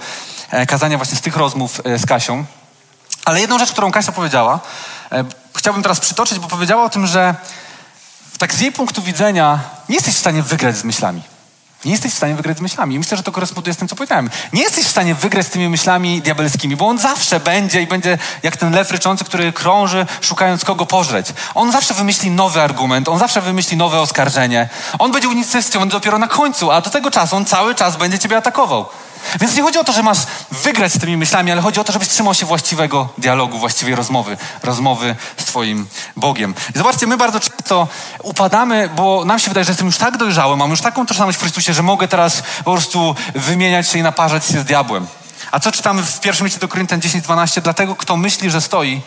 [0.52, 2.46] e, kazania właśnie z tych rozmów e, z Kasią.
[3.26, 4.60] Ale jedną rzecz, którą Kasia powiedziała,
[5.12, 7.36] e, chciałbym teraz przytoczyć, bo powiedziała o tym, że
[8.38, 11.22] tak z jej punktu widzenia nie jesteś w stanie wygrać z myślami.
[11.86, 13.00] Nie jesteś w stanie wygrać z myślami.
[13.00, 14.30] Myślę, że to koresponduje z tym, co powiedziałem.
[14.54, 18.18] Nie jesteś w stanie wygrać z tymi myślami diabelskimi, bo on zawsze będzie i będzie
[18.44, 21.28] jak ten lew ryczący, który krąży, szukając kogo pożreć.
[21.56, 24.70] On zawsze wymyśli nowy argument, on zawsze wymyśli nowe oskarżenie.
[25.00, 28.38] On będzie unicestwiony dopiero na końcu, a do tego czasu on cały czas będzie ciebie
[28.38, 28.86] atakował.
[29.40, 30.18] Więc nie chodzi o to, że masz
[30.52, 34.38] wygrać z tymi myślami, ale chodzi o to, żebyś trzymał się właściwego dialogu, właściwej rozmowy,
[34.64, 36.56] rozmowy z Twoim Bogiem.
[36.76, 37.88] I zobaczcie, my bardzo często
[38.24, 41.42] upadamy, bo nam się wydaje, że jestem już tak dojrzały, mam już taką tożsamość w
[41.42, 45.08] Chrystusie, że mogę teraz po prostu wymieniać się i naparzać się z diabłem.
[45.52, 47.62] A co czytamy w pierwszym liście do Koryntian 10:12?
[47.62, 49.02] Dlatego, kto myśli, że stoi,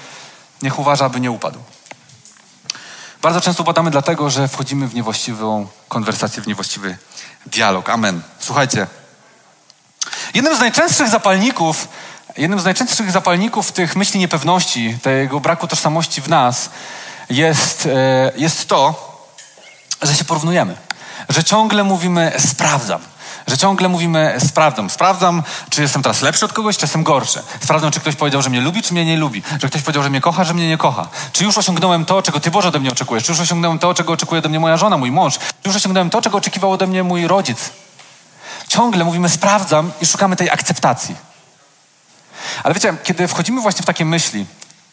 [0.63, 1.59] niech uważa, aby nie upadł.
[3.23, 6.97] Bardzo często upadamy dlatego, że wchodzimy w niewłaściwą konwersację, w niewłaściwy
[7.47, 7.89] dialog.
[7.91, 8.23] Amen.
[8.39, 8.87] Słuchajcie,
[10.35, 11.89] Jednym z najczęstszych zapalników,
[12.37, 16.71] jednym z najczęstszych zapalników tych myśli niepewności, tego braku tożsamości w nas
[17.31, 19.11] jest, e, jest to,
[20.03, 20.77] że się porównujemy.
[21.29, 23.01] Że ciągle mówimy sprawdzam.
[23.47, 24.91] Że ciągle mówimy sprawdzam.
[24.91, 27.43] Sprawdzam, czy jestem teraz lepszy od kogoś, czy jestem gorszy.
[27.61, 29.43] Sprawdzam, czy ktoś powiedział, że mnie lubi, czy mnie nie lubi.
[29.63, 31.09] Że ktoś powiedział, że mnie kocha, że mnie nie kocha.
[31.33, 33.25] Czy już osiągnąłem to, czego Ty Boże ode mnie oczekujesz.
[33.25, 35.39] Czy już osiągnąłem to, czego oczekuje ode mnie moja żona, mój mąż.
[35.39, 37.71] Czy już osiągnąłem to, czego oczekiwał ode mnie mój rodzic
[38.71, 41.17] ciągle mówimy sprawdzam i szukamy tej akceptacji.
[42.63, 44.47] Ale wiecie, kiedy wchodzimy właśnie w takie myśli,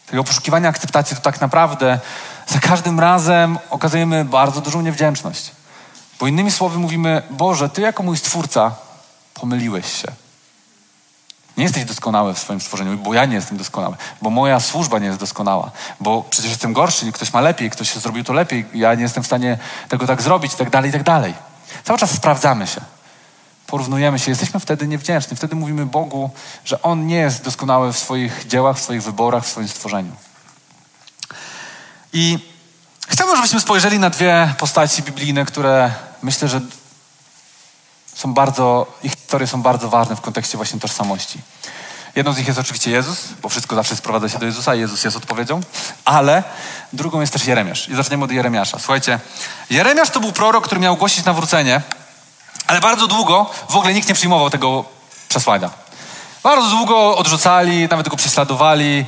[0.06, 2.00] tego poszukiwania akceptacji, to tak naprawdę
[2.46, 5.50] za każdym razem okazujemy bardzo dużą niewdzięczność.
[6.20, 8.74] Bo innymi słowy mówimy, Boże, Ty jako mój Stwórca
[9.34, 10.08] pomyliłeś się.
[11.56, 15.06] Nie jesteś doskonały w swoim stworzeniu, bo ja nie jestem doskonały, bo moja służba nie
[15.06, 19.02] jest doskonała, bo przecież jestem gorszy, ktoś ma lepiej, ktoś zrobił to lepiej, ja nie
[19.02, 21.34] jestem w stanie tego tak zrobić i tak dalej, i tak dalej.
[21.84, 22.80] Cały czas sprawdzamy się
[23.68, 25.36] porównujemy się, jesteśmy wtedy niewdzięczni.
[25.36, 26.30] Wtedy mówimy Bogu,
[26.64, 30.12] że On nie jest doskonały w swoich dziełach, w swoich wyborach, w swoim stworzeniu.
[32.12, 32.38] I
[33.08, 35.90] chciałbym, żebyśmy spojrzeli na dwie postaci biblijne, które
[36.22, 36.60] myślę, że
[38.14, 41.40] są bardzo, ich historie są bardzo ważne w kontekście właśnie tożsamości.
[42.16, 45.16] Jedną z nich jest oczywiście Jezus, bo wszystko zawsze sprowadza się do Jezusa Jezus jest
[45.16, 45.60] odpowiedzią,
[46.04, 46.42] ale
[46.92, 47.88] drugą jest też Jeremiasz.
[47.88, 48.78] I zaczniemy od Jeremiasza.
[48.78, 49.20] Słuchajcie,
[49.70, 51.82] Jeremiasz to był prorok, który miał głosić nawrócenie
[52.68, 54.84] ale bardzo długo w ogóle nikt nie przyjmował tego
[55.28, 55.70] przesłania.
[56.42, 59.06] Bardzo długo odrzucali, nawet go prześladowali.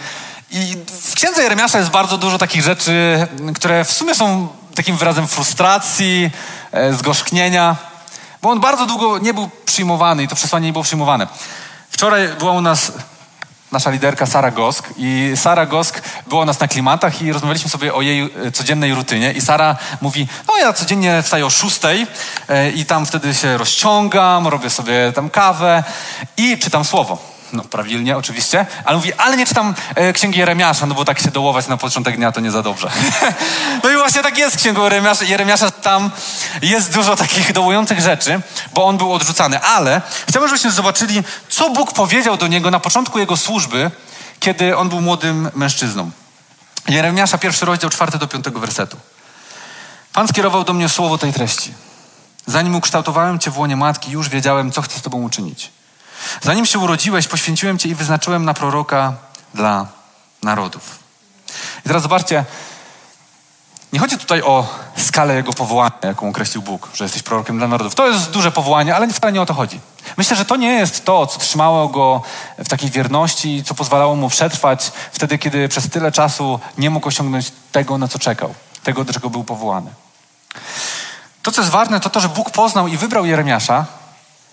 [0.50, 5.28] I w księdze Jeremiasza jest bardzo dużo takich rzeczy, które w sumie są takim wyrazem
[5.28, 6.30] frustracji,
[6.72, 7.76] e, zgorzknienia,
[8.42, 11.26] bo on bardzo długo nie był przyjmowany i to przesłanie nie było przyjmowane.
[11.90, 12.92] Wczoraj była u nas
[13.72, 17.94] nasza liderka Sara Gosk i Sara Gosk była u nas na klimatach i rozmawialiśmy sobie
[17.94, 22.06] o jej e, codziennej rutynie i Sara mówi, no ja codziennie wstaję o szóstej
[22.48, 25.85] e, i tam wtedy się rozciągam, robię sobie tam kawę
[26.37, 27.29] i czytam słowo.
[27.52, 28.66] No, prawilnie, oczywiście.
[28.84, 32.16] Ale mówi, ale nie czytam e, księgi Jeremiasza, no bo tak się dołować na początek
[32.16, 32.90] dnia to nie za dobrze.
[33.84, 35.24] no i właśnie tak jest księgą Jeremiasza.
[35.24, 35.70] Jeremiasza.
[35.70, 36.10] Tam
[36.62, 38.40] jest dużo takich dołujących rzeczy,
[38.74, 39.60] bo on był odrzucany.
[39.60, 43.90] Ale chciałbym, żebyśmy zobaczyli, co Bóg powiedział do niego na początku jego służby,
[44.40, 46.10] kiedy on był młodym mężczyzną.
[46.88, 48.96] Jeremiasza, pierwszy rozdział, czwarty do piątego wersetu.
[50.12, 51.74] Pan skierował do mnie słowo tej treści.
[52.46, 55.70] Zanim ukształtowałem cię w łonie matki, już wiedziałem, co chcę z tobą uczynić.
[56.42, 59.12] Zanim się urodziłeś, poświęciłem Cię i wyznaczyłem na proroka
[59.54, 59.87] dla
[60.42, 60.98] narodów.
[61.85, 62.44] I teraz zobaczcie,
[63.92, 67.94] nie chodzi tutaj o skalę jego powołania, jaką określił Bóg, że jesteś prorokiem dla narodów.
[67.94, 69.80] To jest duże powołanie, ale wcale nie o to chodzi.
[70.16, 72.22] Myślę, że to nie jest to, co trzymało go
[72.59, 77.52] w takiej wierności, co pozwalało mu przetrwać wtedy, kiedy przez tyle czasu nie mógł osiągnąć
[77.72, 79.90] tego, na co czekał, tego, do czego był powołany.
[81.42, 83.87] To, co jest ważne, to to, że Bóg poznał i wybrał Jeremiasza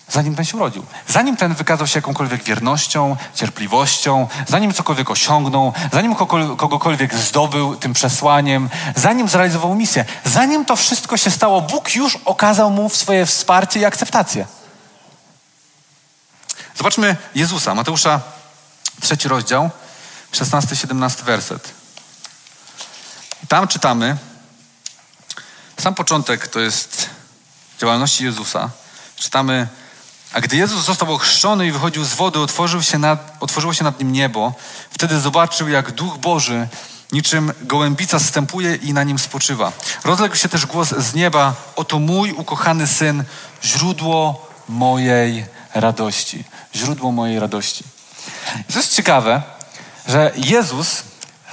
[0.09, 0.85] zanim ten się urodził.
[1.07, 6.15] Zanim ten wykazał się jakąkolwiek wiernością, cierpliwością, zanim cokolwiek osiągnął, zanim
[6.57, 12.71] kogokolwiek zdobył tym przesłaniem, zanim zrealizował misję, zanim to wszystko się stało, Bóg już okazał
[12.71, 14.47] mu swoje wsparcie i akceptację.
[16.75, 18.21] Zobaczmy Jezusa, Mateusza,
[19.01, 19.69] trzeci rozdział,
[20.31, 21.73] 16-17 werset.
[23.47, 24.17] Tam czytamy,
[25.79, 27.09] sam początek to jest
[27.79, 28.69] działalności Jezusa.
[29.15, 29.67] Czytamy
[30.33, 33.99] a gdy Jezus został ochrzczony i wychodził z wody, otworzył się nad, otworzyło się nad
[33.99, 34.53] nim niebo.
[34.91, 36.67] Wtedy zobaczył, jak Duch Boży
[37.11, 39.71] niczym gołębica zstępuje i na nim spoczywa.
[40.03, 43.23] Rozległ się też głos z nieba: Oto mój ukochany syn,
[43.63, 46.43] źródło mojej radości.
[46.75, 47.83] Źródło mojej radości.
[48.73, 49.41] To jest ciekawe,
[50.07, 51.03] że Jezus,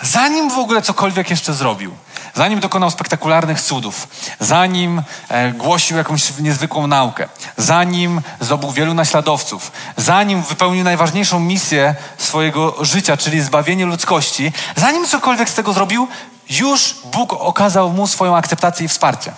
[0.03, 1.95] zanim w ogóle cokolwiek jeszcze zrobił,
[2.35, 4.09] zanim dokonał spektakularnych cudów,
[4.41, 12.85] zanim e, głosił jakąś niezwykłą naukę, zanim zdobył wielu naśladowców, zanim wypełnił najważniejszą misję swojego
[12.85, 16.09] życia, czyli zbawienie ludzkości, zanim cokolwiek z tego zrobił,
[16.51, 19.33] już Bóg okazał mu swoją akceptację i wsparcie.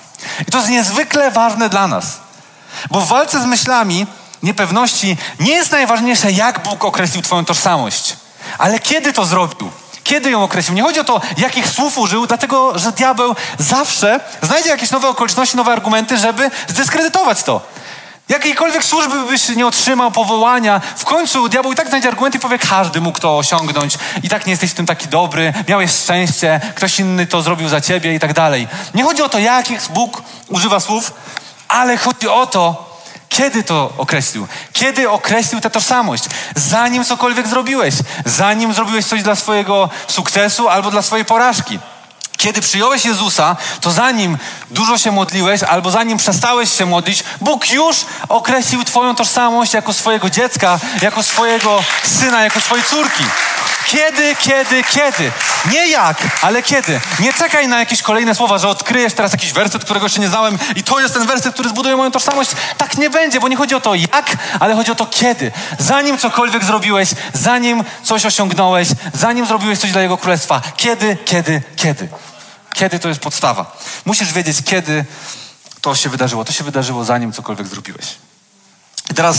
[0.48, 2.20] I to jest niezwykle ważne dla nas,
[2.90, 4.06] bo w walce z myślami
[4.42, 8.16] niepewności nie jest najważniejsze, jak Bóg określił Twoją tożsamość,
[8.58, 9.70] ale kiedy to zrobił.
[10.06, 10.74] Kiedy ją określił?
[10.76, 15.56] Nie chodzi o to, jakich słów użył, dlatego że diabeł zawsze znajdzie jakieś nowe okoliczności,
[15.56, 17.60] nowe argumenty, żeby zdyskredytować to.
[18.28, 22.58] Jakiejkolwiek służby byś nie otrzymał, powołania, w końcu diabeł i tak znajdzie argumenty i powie,
[22.58, 27.00] każdy mógł to osiągnąć i tak nie jesteś w tym taki dobry, miałeś szczęście, ktoś
[27.00, 28.68] inny to zrobił za ciebie i tak dalej.
[28.94, 31.12] Nie chodzi o to, jakich Bóg używa słów,
[31.68, 32.85] ale chodzi o to,
[33.36, 34.48] kiedy to określił?
[34.72, 36.24] Kiedy określił tę tożsamość?
[36.54, 37.94] Zanim cokolwiek zrobiłeś,
[38.24, 41.78] zanim zrobiłeś coś dla swojego sukcesu albo dla swojej porażki.
[42.36, 44.38] Kiedy przyjąłeś Jezusa, to zanim
[44.70, 47.96] dużo się modliłeś, albo zanim przestałeś się modlić, Bóg już
[48.28, 53.24] określił Twoją tożsamość jako swojego dziecka, jako swojego syna, jako swojej córki.
[53.86, 55.32] Kiedy, kiedy, kiedy?
[55.70, 57.00] Nie jak, ale kiedy.
[57.20, 60.58] Nie czekaj na jakieś kolejne słowa, że odkryjesz teraz jakiś werset, którego jeszcze nie znałem
[60.76, 62.50] i to jest ten werset, który zbuduje moją tożsamość.
[62.78, 65.52] Tak nie będzie, bo nie chodzi o to jak, ale chodzi o to kiedy.
[65.78, 70.62] Zanim cokolwiek zrobiłeś, zanim coś osiągnąłeś, zanim zrobiłeś coś dla Jego Królestwa.
[70.76, 72.08] Kiedy, kiedy, kiedy.
[72.74, 73.76] Kiedy to jest podstawa.
[74.04, 75.04] Musisz wiedzieć, kiedy
[75.80, 76.44] to się wydarzyło.
[76.44, 78.06] To się wydarzyło, zanim cokolwiek zrobiłeś.
[79.10, 79.38] I teraz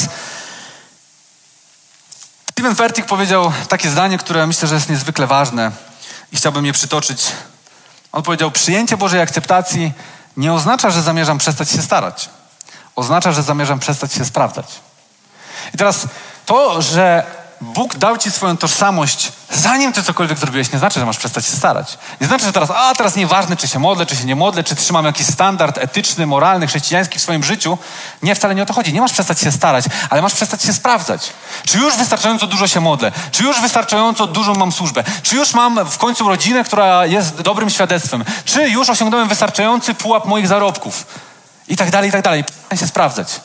[2.57, 5.71] Steven Fertig powiedział takie zdanie, które myślę, że jest niezwykle ważne
[6.31, 7.27] i chciałbym je przytoczyć.
[8.11, 9.91] On powiedział: Przyjęcie Bożej akceptacji
[10.37, 12.29] nie oznacza, że zamierzam przestać się starać.
[12.95, 14.65] Oznacza, że zamierzam przestać się sprawdzać.
[15.73, 16.07] I teraz
[16.45, 17.23] to, że
[17.61, 21.51] Bóg dał ci swoją tożsamość, zanim ty cokolwiek zrobiłeś, nie znaczy, że masz przestać się
[21.51, 21.97] starać.
[22.21, 24.75] Nie znaczy, że teraz, a teraz nieważne, czy się modlę, czy się nie modlę, czy
[24.75, 27.77] trzymam jakiś standard etyczny, moralny, chrześcijański w swoim życiu.
[28.23, 28.93] Nie, wcale nie o to chodzi.
[28.93, 31.29] Nie masz przestać się starać, ale masz przestać się sprawdzać.
[31.65, 33.11] Czy już wystarczająco dużo się modlę?
[33.31, 35.03] Czy już wystarczająco dużą mam służbę?
[35.23, 38.25] Czy już mam w końcu rodzinę, która jest dobrym świadectwem?
[38.45, 41.05] Czy już osiągnąłem wystarczający pułap moich zarobków?
[41.67, 42.43] I tak dalej, i tak dalej.
[42.43, 43.39] Przestań się sprawdzać.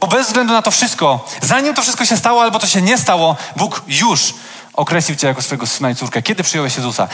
[0.00, 2.98] Bo bez względu na to wszystko, zanim to wszystko się stało albo to się nie
[2.98, 4.34] stało, Bóg już
[4.74, 6.22] określił cię jako swojego syna i córkę.
[6.22, 7.08] Kiedy przyjąłeś Jezusa?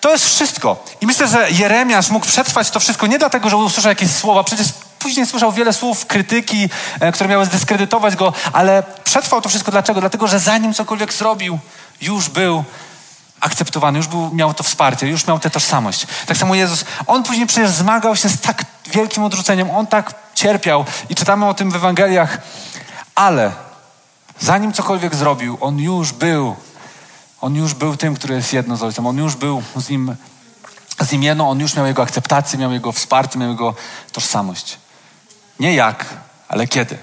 [0.00, 0.84] To jest wszystko.
[1.00, 4.66] I myślę, że Jeremiasz mógł przetrwać to wszystko nie dlatego, że usłyszał jakieś słowa, przecież
[4.98, 6.68] później słyszał wiele słów krytyki,
[7.00, 10.00] e, które miały zdyskredytować go, ale przetrwał to wszystko dlaczego?
[10.00, 11.58] Dlatego, że zanim cokolwiek zrobił,
[12.00, 12.64] już był
[13.40, 16.06] akceptowany, już był, miał to wsparcie, już miał tę tożsamość.
[16.26, 20.84] Tak samo Jezus, On później przecież zmagał się z tak wielkim odrzuceniem, On tak cierpiał
[21.08, 22.38] i czytamy o tym w Ewangeliach,
[23.14, 23.52] ale
[24.38, 26.56] zanim cokolwiek zrobił, On już był,
[27.40, 30.16] On już był tym, który jest jedno z Ojcem, On już był z Nim,
[31.00, 33.74] z nim jedno, On już miał Jego akceptację, miał Jego wsparcie, miał Jego
[34.12, 34.78] tożsamość.
[35.60, 36.04] Nie jak,
[36.48, 36.98] ale kiedy.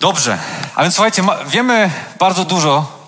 [0.00, 0.38] Dobrze,
[0.74, 3.03] a więc słuchajcie, wiemy bardzo dużo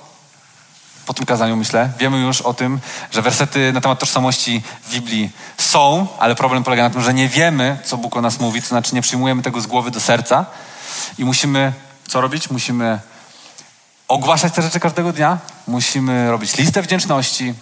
[1.06, 1.90] po tym kazaniu, myślę.
[1.98, 6.82] Wiemy już o tym, że wersety na temat tożsamości w Biblii są, ale problem polega
[6.82, 9.60] na tym, że nie wiemy, co Bóg o nas mówi, to znaczy nie przyjmujemy tego
[9.60, 10.46] z głowy do serca
[11.18, 11.72] i musimy
[12.08, 12.50] co robić?
[12.50, 12.98] Musimy
[14.08, 17.54] ogłaszać te rzeczy każdego dnia, musimy robić listę wdzięczności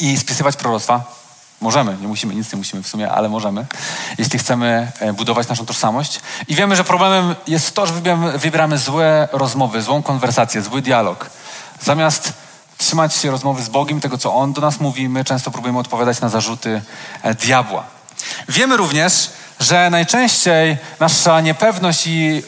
[0.00, 1.18] i spisywać proroctwa.
[1.60, 3.66] Możemy, nie musimy, nic nie musimy w sumie, ale możemy,
[4.18, 6.20] jeśli chcemy e, budować naszą tożsamość.
[6.48, 11.30] I wiemy, że problemem jest to, że wybieramy, wybieramy złe rozmowy, złą konwersację, zły dialog.
[11.80, 12.32] Zamiast
[12.78, 15.08] trzymać się rozmowy z Bogiem, tego co On do nas mówi.
[15.08, 16.82] My często próbujemy odpowiadać na zarzuty
[17.22, 17.84] e, diabła.
[18.48, 22.42] Wiemy również, że najczęściej nasza niepewność i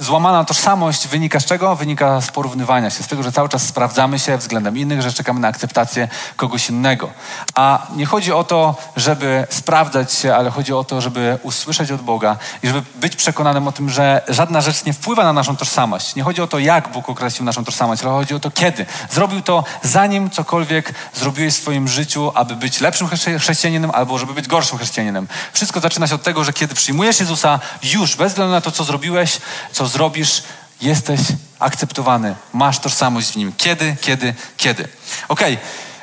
[0.00, 1.76] y, złamana tożsamość wynika z czego?
[1.76, 5.40] Wynika z porównywania się, z tego, że cały czas sprawdzamy się względem innych, że czekamy
[5.40, 7.10] na akceptację kogoś innego.
[7.54, 12.02] A nie chodzi o to, żeby sprawdzać się, ale chodzi o to, żeby usłyszeć od
[12.02, 16.14] Boga i żeby być przekonanym o tym, że żadna rzecz nie wpływa na naszą tożsamość.
[16.14, 18.86] Nie chodzi o to, jak Bóg określił naszą tożsamość, ale chodzi o to, kiedy.
[19.10, 24.48] Zrobił to, zanim cokolwiek zrobiłeś w swoim życiu, aby być lepszym chrześcijaninem albo żeby być
[24.48, 25.28] gorszym chrześcijaninem.
[25.52, 28.84] Wszystko zaczyna się od tego, że kiedy przyjmujesz Jezusa, już bez względu na to, co
[28.84, 29.38] zrobiłeś,
[29.72, 30.42] co zrobisz,
[30.80, 31.20] jesteś
[31.58, 32.34] akceptowany.
[32.52, 33.52] Masz tożsamość w nim.
[33.56, 34.88] Kiedy, kiedy, kiedy.
[35.28, 35.58] Okay.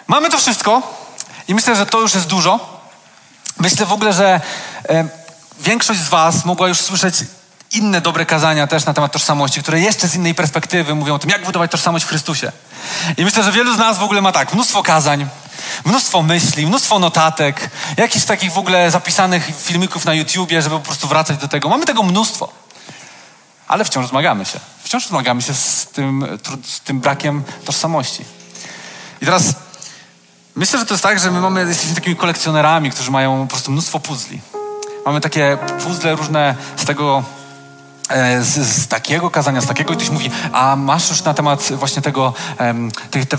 [0.07, 0.99] mamy to wszystko
[1.47, 2.79] i myślę, że to już jest dużo.
[3.57, 4.41] Myślę w ogóle, że
[4.89, 5.07] e,
[5.59, 7.15] większość z Was mogła już słyszeć
[7.71, 11.29] inne dobre kazania też na temat tożsamości, które jeszcze z innej perspektywy mówią o tym,
[11.29, 12.51] jak budować tożsamość w Chrystusie.
[13.17, 15.27] I myślę, że wielu z nas w ogóle ma tak, mnóstwo kazań,
[15.85, 21.07] mnóstwo myśli, mnóstwo notatek, jakichś takich w ogóle zapisanych filmików na YouTubie, żeby po prostu
[21.07, 21.69] wracać do tego.
[21.69, 22.49] Mamy tego mnóstwo.
[23.67, 24.59] Ale wciąż zmagamy się.
[24.83, 28.25] Wciąż zmagamy się z tym, z tym brakiem tożsamości.
[29.21, 29.43] I teraz
[30.59, 33.71] Myślę, że to jest tak, że my mamy, jesteśmy takimi kolekcjonerami, którzy mają po prostu
[33.71, 34.41] mnóstwo puzli.
[35.05, 37.23] Mamy takie puzzle różne z tego
[38.09, 41.71] e, z, z, takiego kazania, z takiego i ktoś mówi, a masz już na temat
[41.73, 42.33] właśnie tego,
[43.11, 43.37] te, te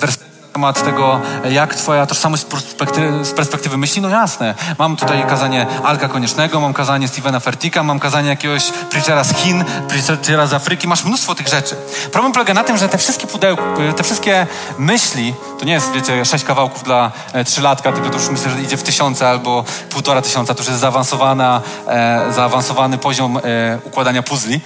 [0.52, 4.54] temat tego, jak twoja tożsamość z perspektywy, z perspektywy myśli, no jasne.
[4.78, 9.64] Mam tutaj kazanie Alka Koniecznego, mam kazanie Stevena Fertika, mam kazanie jakiegoś preachera z Chin,
[9.88, 11.76] preachera z Afryki, masz mnóstwo tych rzeczy.
[12.12, 13.62] Problem polega na tym, że te wszystkie pudełki,
[13.96, 14.46] te wszystkie
[14.78, 18.62] myśli, to nie jest, wiecie, sześć kawałków dla e, trzylatka, tylko to już myślę, że
[18.62, 23.40] idzie w tysiące albo półtora tysiąca, to już jest zaawansowana, e, zaawansowany poziom e,
[23.84, 24.60] układania puzli.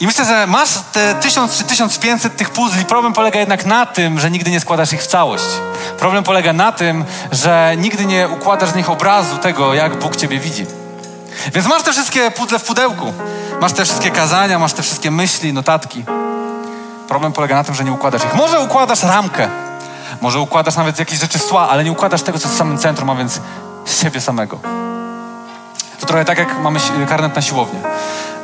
[0.00, 2.84] I myślę, że masz te 1000 czy 1500 tych puzli.
[2.84, 5.44] Problem polega jednak na tym, że nigdy nie składasz ich w całość.
[5.98, 10.40] Problem polega na tym, że nigdy nie układasz z nich obrazu tego, jak Bóg Ciebie
[10.40, 10.66] widzi.
[11.54, 13.12] Więc masz te wszystkie puzzle w pudełku.
[13.60, 16.04] Masz te wszystkie kazania, masz te wszystkie myśli, notatki.
[17.08, 18.34] Problem polega na tym, że nie układasz ich.
[18.34, 19.48] Może układasz ramkę,
[20.20, 23.10] może układasz nawet jakieś rzeczy z ale nie układasz tego, co jest w samym centrum,
[23.10, 23.40] a więc
[23.86, 24.58] siebie samego.
[26.00, 27.80] To trochę tak, jak mamy karnet na siłownię.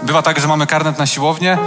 [0.05, 1.59] Bywa tak, że mamy karnet na siłownię,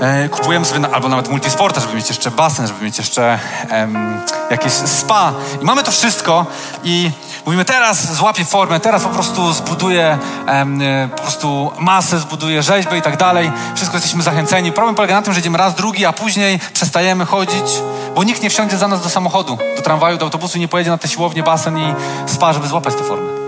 [0.00, 3.38] e, kupujemy sobie, na, albo nawet multisporta, żeby mieć jeszcze basen, żeby mieć jeszcze
[3.68, 5.32] em, jakieś spa.
[5.62, 6.46] I mamy to wszystko
[6.84, 7.10] i
[7.46, 12.98] mówimy, teraz złapię formę, teraz po prostu zbuduję em, e, po prostu masę, zbuduję rzeźbę
[12.98, 13.52] i tak dalej.
[13.74, 14.72] Wszystko jesteśmy zachęceni.
[14.72, 17.66] Problem polega na tym, że idziemy raz, drugi, a później przestajemy chodzić,
[18.14, 20.90] bo nikt nie wsiądzie za nas do samochodu, do tramwaju, do autobusu i nie pojedzie
[20.90, 21.94] na tę siłownię, basen i
[22.26, 23.39] spa, żeby złapać tę formę.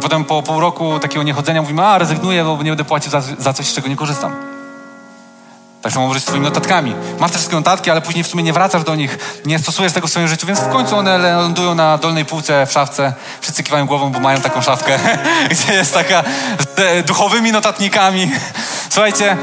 [0.00, 3.20] I potem po pół roku takiego niechodzenia mówimy, a rezygnuję, bo nie będę płacił za,
[3.38, 4.32] za coś, z czego nie korzystam.
[5.82, 6.94] Tak samo może z twoimi notatkami.
[7.18, 10.08] Masz te wszystkie notatki, ale później w sumie nie wracasz do nich, nie stosujesz tego
[10.08, 13.12] w swoim życiu, więc w końcu one lądują na dolnej półce w szafce.
[13.40, 14.98] Wszyscy kiwają głową, bo mają taką szafkę,
[15.50, 16.22] gdzie jest taka
[16.58, 18.30] z duchowymi notatnikami.
[18.90, 19.36] Słuchajcie,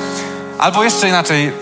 [0.60, 1.54] albo jeszcze inaczej.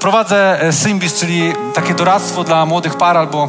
[0.00, 3.48] Prowadzę e, Symbis, czyli takie doradztwo dla młodych par albo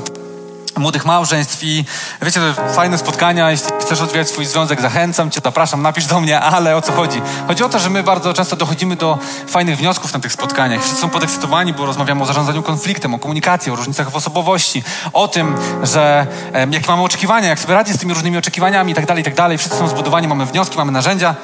[0.78, 1.86] młodych małżeństw i
[2.22, 6.40] wiecie, to fajne spotkania, jeśli chcesz odwijać swój związek, zachęcam cię, zapraszam, napisz do mnie,
[6.40, 7.22] ale o co chodzi?
[7.48, 10.82] Chodzi o to, że my bardzo często dochodzimy do fajnych wniosków na tych spotkaniach.
[10.82, 14.84] Wszyscy są podekscytowani, bo rozmawiamy o zarządzaniu konfliktem, o komunikacji, o różnicach w osobowości,
[15.14, 16.28] o tym, że
[16.72, 19.36] jakie mamy oczekiwania, jak sobie radzić z tymi różnymi oczekiwaniami i tak dalej, i tak
[19.36, 19.58] dalej.
[19.58, 21.36] Wszyscy są zbudowani, mamy wnioski, mamy narzędzia,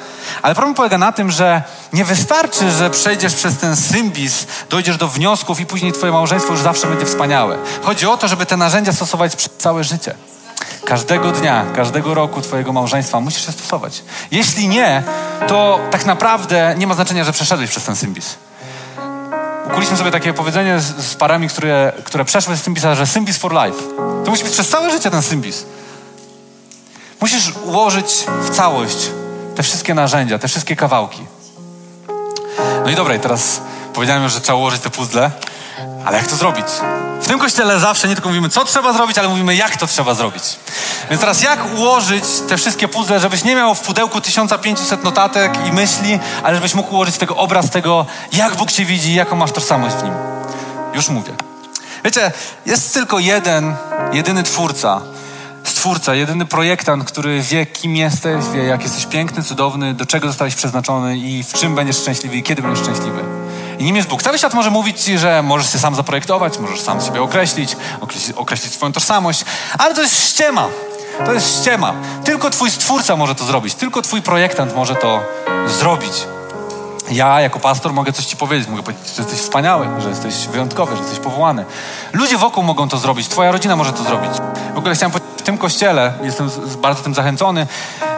[0.42, 5.08] ale problem polega na tym, że nie wystarczy, że przejdziesz przez ten symbis, dojdziesz do
[5.08, 7.58] wniosków i później twoje małżeństwo już zawsze będzie wspaniałe.
[7.82, 10.14] Chodzi o to, żeby te narzędzia stosować przez całe życie.
[10.84, 14.02] Każdego dnia, każdego roku Twojego małżeństwa musisz się stosować.
[14.30, 15.02] Jeśli nie,
[15.48, 18.34] to tak naprawdę nie ma znaczenia, że przeszedłeś przez ten symbis.
[19.66, 23.52] Ukuliśmy sobie takie powiedzenie z, z parami, które, które przeszły z symbisa, że symbis for
[23.52, 23.82] life.
[24.24, 25.64] To musi być przez całe życie ten symbis.
[27.20, 29.10] Musisz ułożyć w całość
[29.54, 31.26] te wszystkie narzędzia, te wszystkie kawałki.
[32.84, 33.60] No i dobra, i teraz
[33.94, 35.30] powiedziałem już, że trzeba ułożyć te puzzle,
[36.04, 36.66] ale jak to zrobić?
[37.20, 40.14] W tym kościele zawsze nie tylko mówimy, co trzeba zrobić, ale mówimy, jak to trzeba
[40.14, 40.42] zrobić.
[41.10, 45.72] Więc teraz jak ułożyć te wszystkie puzzle, żebyś nie miał w pudełku 1500 notatek i
[45.72, 49.96] myśli, ale żebyś mógł ułożyć tego obraz tego, jak Bóg Cię widzi, jaką masz tożsamość
[49.96, 50.14] w Nim.
[50.94, 51.32] Już mówię.
[52.04, 52.32] Wiecie,
[52.66, 53.74] jest tylko jeden,
[54.12, 55.00] jedyny Twórca,
[55.64, 60.54] Stwórca, jedyny projektant, który wie, kim jesteś, wie, jak jesteś piękny, cudowny, do czego zostałeś
[60.54, 63.41] przeznaczony i w czym będziesz szczęśliwy i kiedy będziesz szczęśliwy.
[63.82, 64.22] I nim jest Bóg.
[64.22, 68.36] Cały świat może mówić ci, że możesz się sam zaprojektować, możesz sam siebie określić, określić,
[68.36, 69.44] określić swoją tożsamość,
[69.78, 70.68] ale to jest ściema.
[71.26, 71.94] To jest ściema.
[72.24, 73.74] Tylko Twój Stwórca może to zrobić.
[73.74, 75.20] Tylko Twój projektant może to
[75.66, 76.12] zrobić.
[77.10, 78.68] Ja jako pastor mogę coś Ci powiedzieć.
[78.68, 81.64] Mogę powiedzieć, że jesteś wspaniały, że jesteś wyjątkowy, że jesteś powołany.
[82.12, 83.28] Ludzie wokół mogą to zrobić.
[83.28, 84.30] Twoja rodzina może to zrobić.
[84.74, 87.66] W ogóle chciałem powiedzieć, w tym kościele, jestem bardzo tym zachęcony,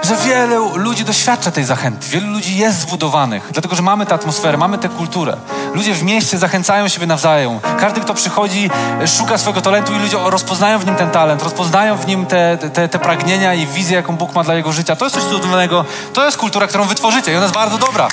[0.03, 2.09] że wielu ludzi doświadcza tej zachęty.
[2.09, 5.37] Wielu ludzi jest zbudowanych, dlatego że mamy tę atmosferę, mamy tę kulturę.
[5.75, 7.61] Ludzie w mieście zachęcają siebie nawzajem.
[7.81, 8.71] Każdy, kto przychodzi,
[9.19, 12.89] szuka swojego talentu i ludzie rozpoznają w nim ten talent, rozpoznają w nim te, te,
[12.89, 14.97] te pragnienia i wizję, jaką Bóg ma dla jego życia.
[14.97, 15.85] To jest coś cudownego.
[16.13, 18.09] To jest kultura, którą wytworzycie i ona jest bardzo dobra.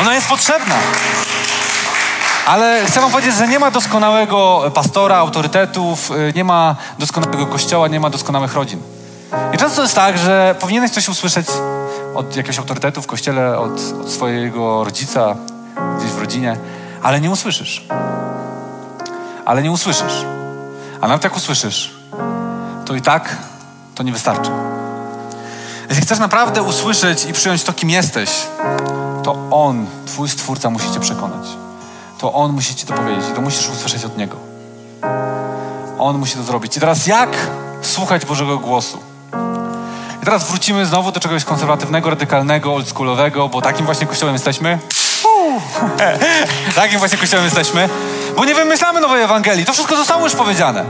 [0.00, 0.74] Ona jest potrzebna.
[2.46, 7.88] Ale chcę wam powiedzieć, że nie ma doskonałego pastora, autorytetów, y, nie ma doskonałego kościoła,
[7.88, 8.80] nie ma doskonałych rodzin.
[9.54, 11.46] I często jest tak, że powinieneś coś usłyszeć
[12.14, 15.36] od jakiegoś autorytetu w kościele, od, od swojego rodzica,
[15.98, 16.56] gdzieś w rodzinie,
[17.02, 17.86] ale nie usłyszysz.
[19.44, 20.24] Ale nie usłyszysz.
[21.00, 21.94] A nawet jak usłyszysz,
[22.84, 23.36] to i tak
[23.94, 24.50] to nie wystarczy.
[25.88, 28.30] Jeśli chcesz naprawdę usłyszeć i przyjąć to, kim jesteś,
[29.24, 31.65] to On, Twój Stwórca, musi Cię przekonać.
[32.18, 34.36] To On musi Ci to powiedzieć i to musisz usłyszeć od Niego.
[35.98, 36.76] On musi to zrobić.
[36.76, 37.30] I teraz jak
[37.82, 38.98] słuchać Bożego głosu?
[40.22, 44.78] I teraz wrócimy znowu do czegoś konserwatywnego, radykalnego, oldschoolowego, bo takim właśnie kościołem jesteśmy.
[46.74, 47.88] takim właśnie kościołem jesteśmy,
[48.36, 49.64] bo nie wymyślamy nowej Ewangelii.
[49.64, 50.84] To wszystko zostało już powiedziane.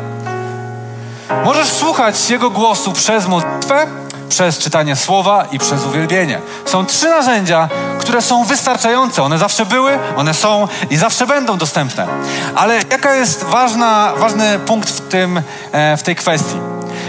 [1.44, 3.86] Możesz słuchać Jego głosu przez modlitwę,
[4.28, 6.40] przez czytanie słowa i przez uwielbienie.
[6.64, 7.68] Są trzy narzędzia,
[8.00, 9.22] które są wystarczające.
[9.22, 12.06] One zawsze były, one są i zawsze będą dostępne.
[12.54, 16.56] Ale jaka jest ważna, ważny punkt w, tym, e, w tej kwestii?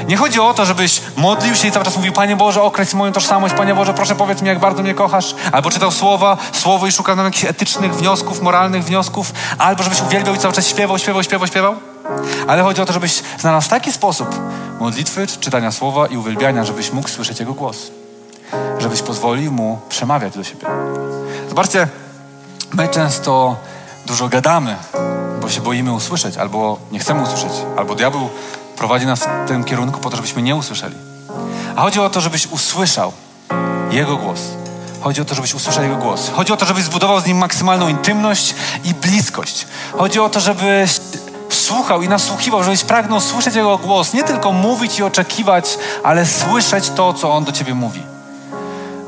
[0.08, 3.12] Nie chodzi o to, żebyś modlił się i cały czas mówił, Panie Boże, określ moją
[3.12, 5.36] tożsamość, Panie Boże, proszę powiedz mi, jak bardzo mnie kochasz.
[5.52, 9.32] Albo czytał słowa, słowo i szukał nam jakichś etycznych wniosków, moralnych wniosków.
[9.58, 11.76] Albo żebyś uwielbiał i cały czas śpiewał, śpiewał, śpiewał, śpiewał.
[12.48, 14.36] Ale chodzi o to, żebyś znalazł taki sposób
[14.80, 17.92] modlitwy, czytania słowa i uwielbiania, żebyś mógł słyszeć Jego głos.
[18.80, 20.68] Żebyś pozwolił Mu przemawiać do siebie.
[21.50, 21.88] Zobaczcie,
[22.74, 23.56] my często
[24.06, 24.76] dużo gadamy,
[25.42, 28.30] bo się boimy usłyszeć, albo nie chcemy usłyszeć, albo diabeł
[28.78, 30.96] prowadzi nas w tym kierunku po to, żebyśmy nie usłyszeli.
[31.76, 33.12] A chodzi o to, żebyś usłyszał
[33.92, 34.40] Jego głos.
[35.02, 36.32] Chodzi o to, żebyś usłyszał Jego głos.
[36.36, 39.68] Chodzi o to, żebyś zbudował z Nim maksymalną intymność i bliskość.
[39.98, 41.00] Chodzi o to, żebyś
[41.68, 44.14] słuchał i nasłuchiwał, żebyś pragnął słyszeć Jego głos.
[44.14, 48.02] Nie tylko mówić i oczekiwać, ale słyszeć to, co On do Ciebie mówi.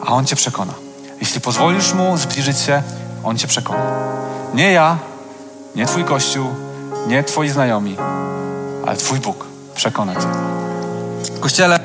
[0.05, 0.73] A On Cię przekona.
[1.21, 2.83] Jeśli pozwolisz Mu zbliżyć się,
[3.23, 3.83] On Cię przekona.
[4.53, 4.97] Nie ja,
[5.75, 6.45] nie Twój Kościół,
[7.07, 7.97] nie Twoi znajomi,
[8.87, 9.45] ale Twój Bóg
[9.75, 10.27] przekona Cię.
[11.39, 11.79] Kościele,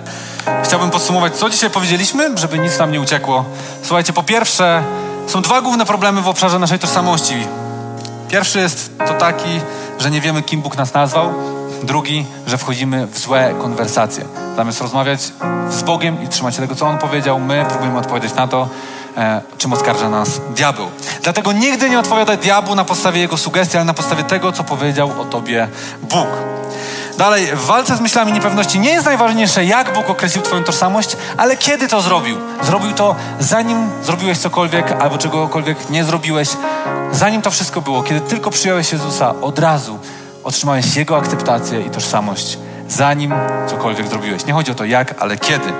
[0.64, 3.44] chciałbym podsumować, co dzisiaj powiedzieliśmy, żeby nic nam nie uciekło.
[3.82, 4.82] Słuchajcie, po pierwsze,
[5.26, 7.46] są dwa główne problemy w obszarze naszej tożsamości.
[8.28, 9.60] Pierwszy jest to taki,
[9.98, 11.32] że nie wiemy, kim Bóg nas nazwał.
[11.82, 14.24] Drugi, że wchodzimy w złe konwersacje.
[14.56, 15.20] Zamiast rozmawiać
[15.70, 18.68] z Bogiem i trzymać się tego, co On powiedział, my próbujemy odpowiedzieć na to,
[19.16, 20.86] e, czym oskarża nas diabeł.
[21.22, 25.20] Dlatego nigdy nie odpowiadaj diabłu na podstawie jego sugestii, ale na podstawie tego, co powiedział
[25.20, 25.68] o tobie
[26.02, 26.53] Bóg.
[27.18, 31.56] Dalej, w walce z myślami niepewności nie jest najważniejsze, jak Bóg określił Twoją tożsamość, ale
[31.56, 32.36] kiedy to zrobił.
[32.62, 36.48] Zrobił to zanim zrobiłeś cokolwiek albo czegokolwiek nie zrobiłeś.
[37.12, 39.98] Zanim to wszystko było, kiedy tylko przyjąłeś Jezusa, od razu
[40.44, 42.58] otrzymałeś Jego akceptację i tożsamość,
[42.88, 43.34] zanim
[43.70, 44.46] cokolwiek zrobiłeś.
[44.46, 45.72] Nie chodzi o to jak, ale kiedy.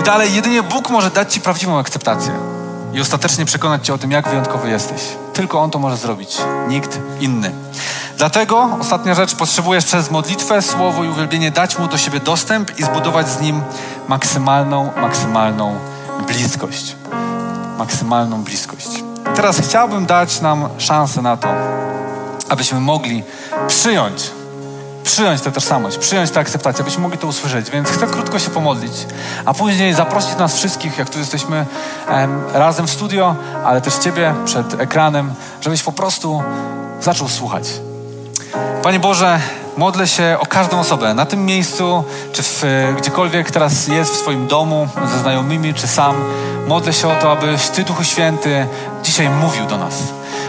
[0.00, 2.32] I dalej, jedynie Bóg może dać Ci prawdziwą akceptację
[2.94, 5.02] i ostatecznie przekonać Cię o tym, jak wyjątkowy jesteś.
[5.32, 6.36] Tylko On to może zrobić,
[6.68, 7.52] nikt inny.
[8.22, 12.84] Dlatego, ostatnia rzecz, potrzebujesz przez modlitwę, słowo i uwielbienie dać Mu do siebie dostęp i
[12.84, 13.62] zbudować z Nim
[14.08, 15.78] maksymalną, maksymalną
[16.26, 16.96] bliskość.
[17.78, 18.98] Maksymalną bliskość.
[19.32, 21.48] I teraz chciałbym dać nam szansę na to,
[22.48, 23.22] abyśmy mogli
[23.68, 24.30] przyjąć
[25.04, 27.70] przyjąć tę tożsamość, przyjąć tę akceptację, abyśmy mogli to usłyszeć.
[27.70, 28.92] Więc chcę krótko się pomodlić,
[29.44, 31.66] a później zaprosić nas wszystkich, jak tu jesteśmy
[32.08, 36.42] em, razem w studio, ale też Ciebie przed ekranem, żebyś po prostu
[37.00, 37.64] zaczął słuchać.
[38.82, 39.40] Panie Boże,
[39.76, 42.64] modlę się o każdą osobę na tym miejscu, czy w,
[42.98, 46.16] gdziekolwiek teraz jest w swoim domu, ze znajomymi, czy sam.
[46.68, 48.66] Modlę się o to, abyś Ty, Duchu Święty,
[49.02, 50.02] dzisiaj mówił do nas.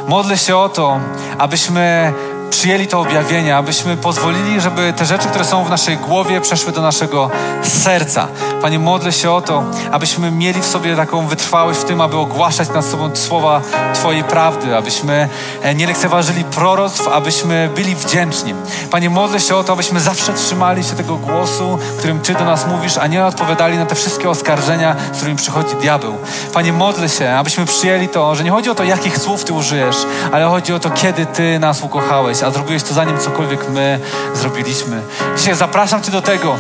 [0.08, 1.00] Modlę się o to,
[1.38, 2.14] abyśmy
[2.54, 6.82] przyjęli to objawienie, abyśmy pozwolili, żeby te rzeczy, które są w naszej głowie, przeszły do
[6.82, 7.30] naszego
[7.64, 8.28] serca.
[8.62, 12.70] Panie, modlę się o to, abyśmy mieli w sobie taką wytrwałość w tym, aby ogłaszać
[12.70, 13.62] nad sobą słowa
[13.94, 15.30] Twojej prawdy, abyśmy
[15.64, 18.54] e, nie lekceważyli proroctw, abyśmy byli wdzięczni.
[18.92, 22.68] Panie, modlę się o to, abyśmy zawsze trzymali się tego głosu, którym Ty do nas
[22.68, 26.18] mówisz, a nie odpowiadali na te wszystkie oskarżenia, z którymi przychodzi diabeł.
[26.54, 29.98] Panie, modlę się, abyśmy przyjęli to, że nie chodzi o to, jakich słów Ty użyjesz,
[30.32, 34.00] ale chodzi o to, kiedy Ty nas ukochałeś, a zrobiłeś to zanim cokolwiek my
[34.34, 35.02] zrobiliśmy.
[35.38, 36.56] Dzisiaj zapraszam Cię do tego,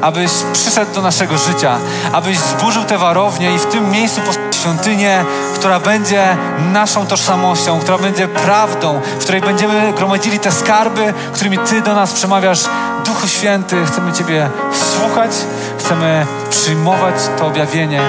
[0.00, 1.78] abyś przyszedł do naszego życia,
[2.12, 5.24] abyś zburzył te warownie i w tym miejscu postawił świątynię,
[5.54, 6.36] która będzie
[6.72, 12.12] naszą tożsamością, która będzie prawdą, w której będziemy gromadzili te skarby, którymi Ty do nas
[12.12, 12.64] przemawiasz.
[13.04, 15.30] Duchu Święty, chcemy Ciebie słuchać,
[15.78, 18.00] chcemy przyjmować to objawienie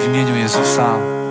[0.00, 1.21] w imieniu Jezusa.